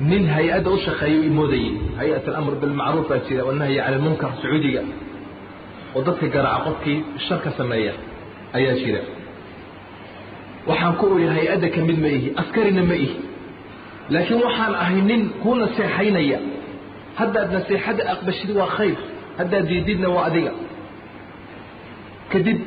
[0.00, 4.82] nin hay'adda u shaqeeya imoodayey hay'at alamr bilmacruuf baa jira wanahyi cani lmunkar sacuudiga.
[5.96, 7.92] Oo dadka garaaca qofkii sharka sameeya
[8.56, 9.00] ayaa jira.
[10.68, 13.16] Waxaan ku idhi hay'adda ka mid ma ihi askarina ma ihi.
[14.12, 16.38] Laakiin waxaan ahay nin kuu naseexaynaya
[17.18, 18.96] haddaad naseexada aqbashid waa khayr
[19.38, 20.52] haddaad diididna waa adiga.
[22.32, 22.58] Kadib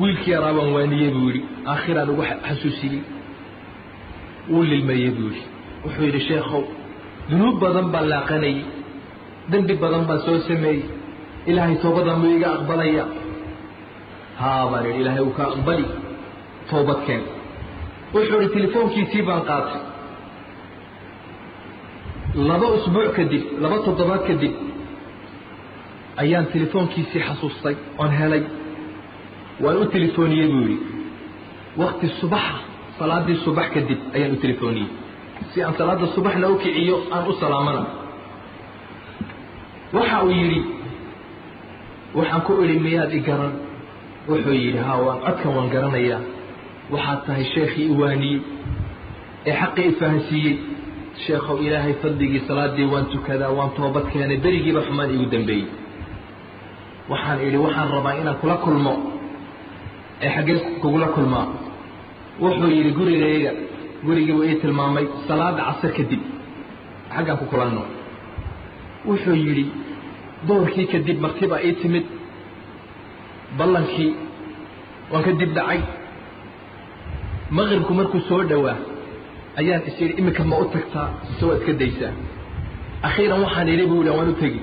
[0.00, 1.42] wiilkii yaraa baan waaniyey buu yidhi
[1.72, 3.00] aakhiraan ugu xasuusiyey
[4.50, 5.42] wuu lilmeeyey buu yidhi
[5.84, 6.62] wuxuu yidhi sheekhow
[7.30, 8.58] dunuub badan baan laaqanayey
[9.52, 10.80] dembi badan baan soo sameeyey
[11.50, 13.04] ilaahay toobadan muu iga aqbalaya?
[14.40, 15.84] Haa baan yidhi ilaahay uu ka aqbali
[16.70, 17.22] toobadkeen
[18.14, 19.80] wuxuu idhi telefoonkiisii baan qaatay.
[22.48, 24.54] Laba usbuuc kadib laba toddobaad kadib
[26.22, 28.42] ayaan telefoonkiisii xasuustay oon helay.
[29.62, 30.76] Waan u telefooniyey buu yidhi.
[31.80, 32.56] Wakti subaxa
[32.98, 34.88] salaadii subax kadib ayaan u telefooniyey
[35.52, 37.82] si aan salaada subaxna u kiciyo aan u salaamana.
[39.96, 40.60] Waxa uu yidhi
[42.18, 43.52] waxaan ku idhi miyaad i garan?
[44.28, 46.20] Wuxuu yidhi haa waan codkan waan garanayaa.
[46.92, 48.40] Waxaad tahay sheekhii iwaaniyey
[49.48, 50.54] ee xaqii ifahansiiyey
[51.26, 55.66] sheekhow ilaahay fadligii salaadii waan tukadaa waan toobad keenay berigiiba xumaan igu dambeeyey.
[57.10, 58.94] Waxaan idhi waxaan rabaa inaan kula kulmo
[60.24, 61.46] ee xaggee kugula kulmaa.
[62.42, 63.52] Wuxuu yidhi gurigayga
[64.06, 66.22] gurigii buu ii tilmaamay salaada casar kadib.
[67.14, 67.82] Xaggaan ku kulanno
[69.08, 69.64] wuxuu yidhi
[70.48, 72.06] doorkii kadib martibaa ii timid.
[73.58, 74.10] Ballankii
[75.12, 75.80] waan ka dib dhacay.
[77.56, 78.76] Maqribku markuu soo dhowaa
[79.60, 81.08] ayaan is iminka ma u tagtaa
[81.48, 82.12] waa iska daysaa.
[83.06, 84.60] Akhiiran waxaan idhi buu waan u tegi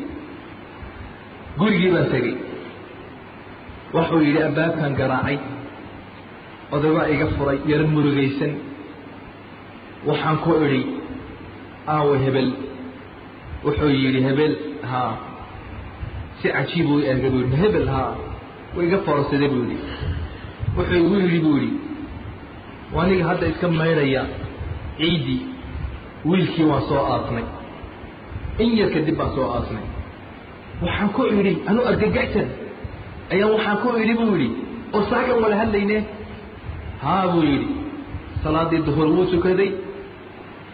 [1.59, 2.35] gurigii baan tegey
[3.95, 5.37] wuxuu yidhi abbaabkan garaacay
[6.75, 8.51] odaybaa iga furay yaro murugaysan
[10.07, 10.81] waxaan ku idhi
[11.95, 12.49] aawa hebel.
[13.65, 14.53] Wuxuu yidhi hebel
[14.91, 15.13] haa.
[16.41, 18.11] Si cajiib uu eega buu yidhi hebel haa.
[18.75, 19.77] Wa iga foorsaday buu yidhi.
[20.77, 21.77] Wuxuu igu yidhi buu yidhi
[23.01, 24.21] aniga hadda iska maydhaya
[24.97, 25.39] ciiddii
[26.29, 27.45] wiilkii waan soo aasnay
[28.63, 29.85] in yar kadib baan soo aasnay
[30.83, 32.47] waxaan ku idhi anuu argagaxsan
[33.33, 34.49] ayaan waxaan ku idhi buu yidhi
[34.95, 35.97] oo saagan wala hadlayne
[37.03, 37.67] haa buu yidhi
[38.43, 39.69] salaaddii duhur wuu tukaday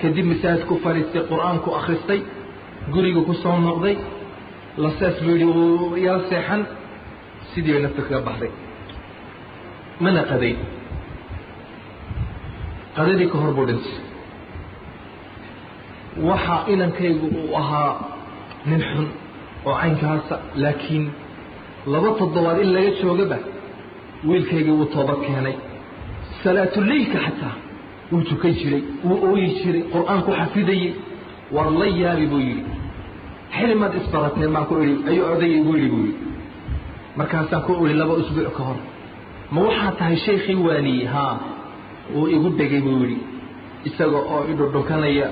[0.02, 2.20] kadib masaajidku fadhiistay qur'aanku akhristay
[2.94, 3.96] guriga ku soo noqday
[4.84, 6.62] lasaas buu yidhi wuu yala seexan.
[7.52, 8.52] Sidii bay nafta kaga baxday.
[10.04, 10.58] Mana qadayn
[12.98, 13.96] qadadii ka hor buu dhintay.
[16.28, 17.92] Waxa inankaygu uu ahaa
[18.70, 19.08] nin xun
[19.68, 21.06] oo caynkaasa laakiin
[21.94, 23.38] laba toddobaad in laga joogaba
[24.28, 25.56] wiilkaygii wuu toobad keenay.
[26.44, 27.56] Salaatuleylka xataa
[28.12, 30.92] wuu tukan jiray wuu ooyi jiray qur'aanku xafidayey
[31.56, 32.64] waad la yaabi buu yidhi.
[33.58, 36.26] Xilimaad isbarateen baan ku idhi ayuu odayga igu yidhi buu yidhi.
[37.20, 38.80] Markaasaan ku idhi laba usbuuc ka hor.
[39.54, 41.36] Ma waxaa tahay shaykhii waaniyey haa
[42.16, 43.18] wuu igu dhegay buu yidhi.
[43.90, 45.28] Isaga oo idhudhunkanaya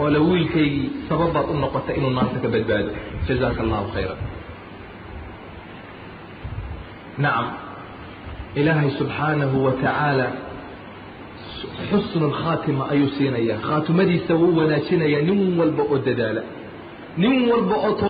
[0.00, 2.90] oo la wiilkaygii sababaad u noqotay inuu naarta ka badbaado.
[3.28, 4.16] Jazaaka allahu khayra
[7.24, 7.46] nacam
[8.58, 10.26] ilaahay subxaanahu wa tacaala
[11.89, 16.41] xusnu lkhaatima ayuu siinayaa khaatimadiisa wuu wanaajinayaa nin walba oo dadaala
[17.21, 18.09] nin walba oo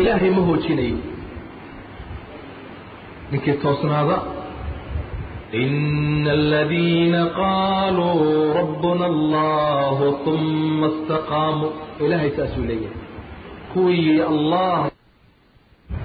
[0.00, 0.98] ilaahay ma hoojinayo
[3.32, 4.18] ninkii toosnaada
[5.64, 8.20] إن الذين قالوا
[8.60, 12.90] ربنا الله ثم استقاموا إلهي سأسولية
[13.74, 14.90] كوي الله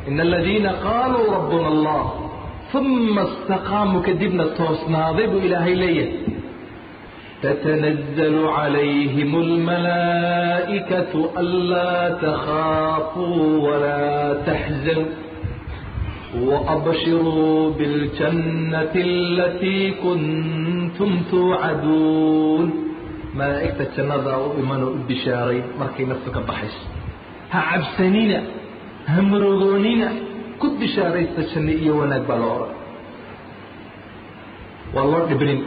[0.08, 2.04] إن الذين قالوا ربنا الله
[2.79, 6.13] uma istaqaamuu kadibna toosnaaday buu ilaahay leeyahay.
[7.45, 11.13] تتنزل عlayهm المalaaئkaة
[11.43, 15.09] anlaa تkhاafوu وlaa تحزنوا
[16.49, 22.65] وأbشirوu bالجaنaة اlatii kuntum توucaduun
[23.39, 26.83] malaa'igta jannadaa u imanoo u bishaaray markay naftu ka baxayso.
[27.53, 28.39] Ha cabsanina
[29.11, 30.09] ha murugoonina
[30.61, 32.75] ku bishaaraysta janno iyo wanaag baa loo odhan
[34.95, 35.61] waa loo dhibrin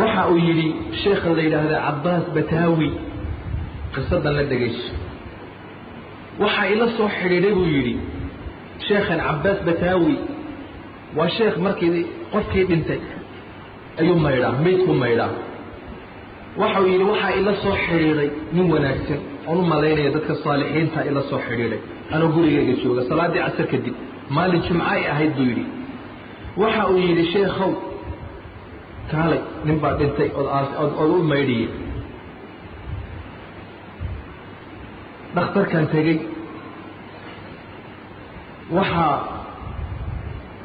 [0.00, 0.66] waxa uu yidhi
[1.02, 2.88] sheekha la yidhaahda cabbaas bataawi
[3.94, 4.92] qisadan la dhegayso
[6.42, 7.94] waxaa ila soo xidhiidhay buu yidhi
[8.88, 10.14] sheekhan cabbaas bataawi
[11.18, 12.02] waa sheekh markii
[12.32, 13.00] qofkii dhintay
[14.00, 15.32] ayuu maydhaa maydku maydhaa
[16.60, 21.22] waxa uu yidhi waxaa ila soo xidhiidhay nin wanaagsan oon u malaynaya dadka saalixiinta ila
[21.30, 21.80] soo xidhiidhay.
[22.14, 23.94] Anoo gurigayga jooga salaaddii casar kadib
[24.36, 25.64] maalin jimco ay ahayd buu yidhi.
[26.60, 27.72] Waxa uu yidhi sheekhow
[29.10, 31.68] kaalay nin baa dhintay ood u maydhiyey
[35.34, 36.18] dhakhtarkan tegey.
[38.76, 39.14] Waxaa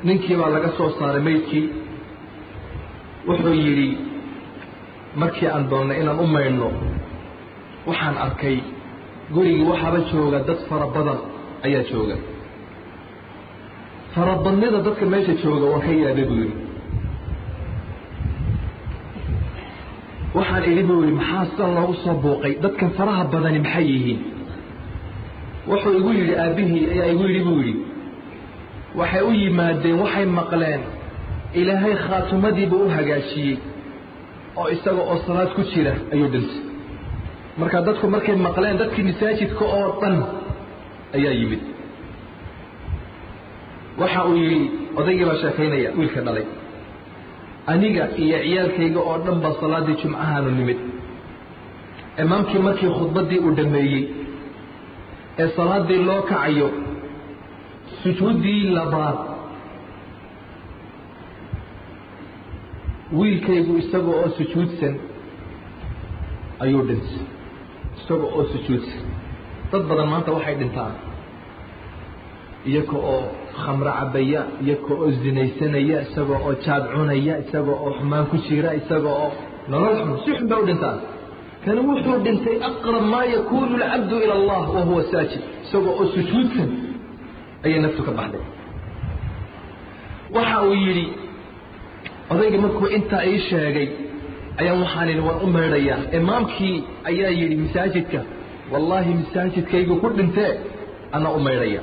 [0.07, 1.65] ninkii baa laga soo saaray maydkii.
[3.27, 3.88] Wuxuu yidhi
[5.21, 6.67] markii aan doonnay inaan u maydhno
[7.88, 8.57] waxaan arkay
[9.34, 11.19] gurigii waxaaba jooga dad fara badan
[11.65, 12.15] ayaa jooga.
[14.15, 16.55] Farabadnida dadka meesha jooga waan ka yaabay buu yidhi.
[20.38, 22.53] Waxaan idhi buu yidhi maxaa sidan loogu soo buuqay?
[22.63, 24.19] Dadkan faraha badani maxay yihiin?
[25.69, 27.84] Wuxuu igu yidhi aabbihii ayaa igu yidhi buu yidhi.
[28.99, 30.82] Waxay u yimaadeen waxay maqleen.
[31.59, 33.55] Ilaahay khaatimadiiba u hagaajiyey
[34.59, 36.59] oo isaga oo salaad ku jira ayuu dhintay
[37.62, 40.16] marka dadku markay maqleen dadkii masaajidka oo dhan
[41.18, 41.62] ayaa yimid.
[44.01, 44.59] Waxa uu yidhi
[44.99, 46.45] odaygii baa sheekaynaya wiilka dhalay
[47.72, 50.80] aniga iyo ciyaalkayga oo dhan baa salaaddii jumcahaanu nimid.
[52.24, 54.03] Imaamkii markii khudbaddii uu dhammeeyey
[55.41, 56.68] ee salaaddii loo kacayo
[58.03, 59.18] sujuuddii labaad
[63.20, 64.95] wiilkaygu isaga oo sujuudsan
[66.64, 67.22] ayuu dhintay
[68.01, 69.01] isaga oo sujuudsan.
[69.71, 70.93] Dad badan maanta waxay dhintaan
[72.69, 73.21] iyaga oo
[73.63, 79.09] khamro cabaya iyaga oo zinaysanaya isaga oo jaad cunaya isaga oo xumaan ku jira isaga
[79.23, 79.29] oo
[79.71, 80.99] nolol xun si xun bay u dhintaan.
[81.65, 85.41] Kani wuxuu dhintay aqrab maa yakuunu alcabdu ila allah wa huwa saajid.
[85.65, 86.69] Isagoo oo sujuudsan
[87.65, 88.43] ayay naftu ka baxday.
[90.35, 91.05] Waxa uu yidhi
[92.33, 93.87] odayga markuu intaa ii sheegay
[94.59, 96.75] ayaan waxaan idhi waan u maydhayaa imaamkii
[97.09, 98.19] ayaa yidhi masaajidka.
[98.71, 100.51] Wallaahi masaajidkaygu ku dhintee
[101.15, 101.81] anaa u maydhaya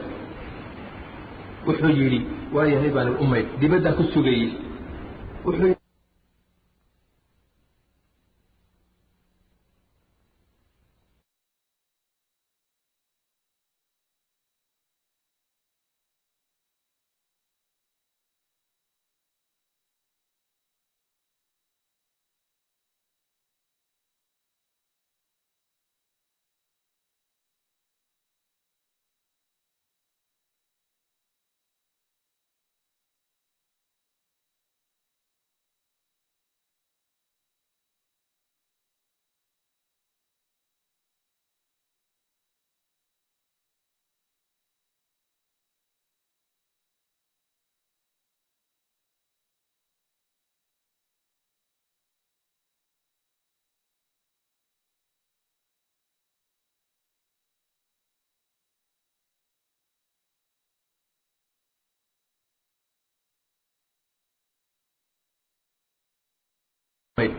[1.66, 2.20] wuxuu yidhi
[2.54, 4.48] waayahay baan u maydh dibaddaa ku sugayey
[5.46, 5.74] wuxuu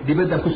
[0.07, 0.49] dibaddan ku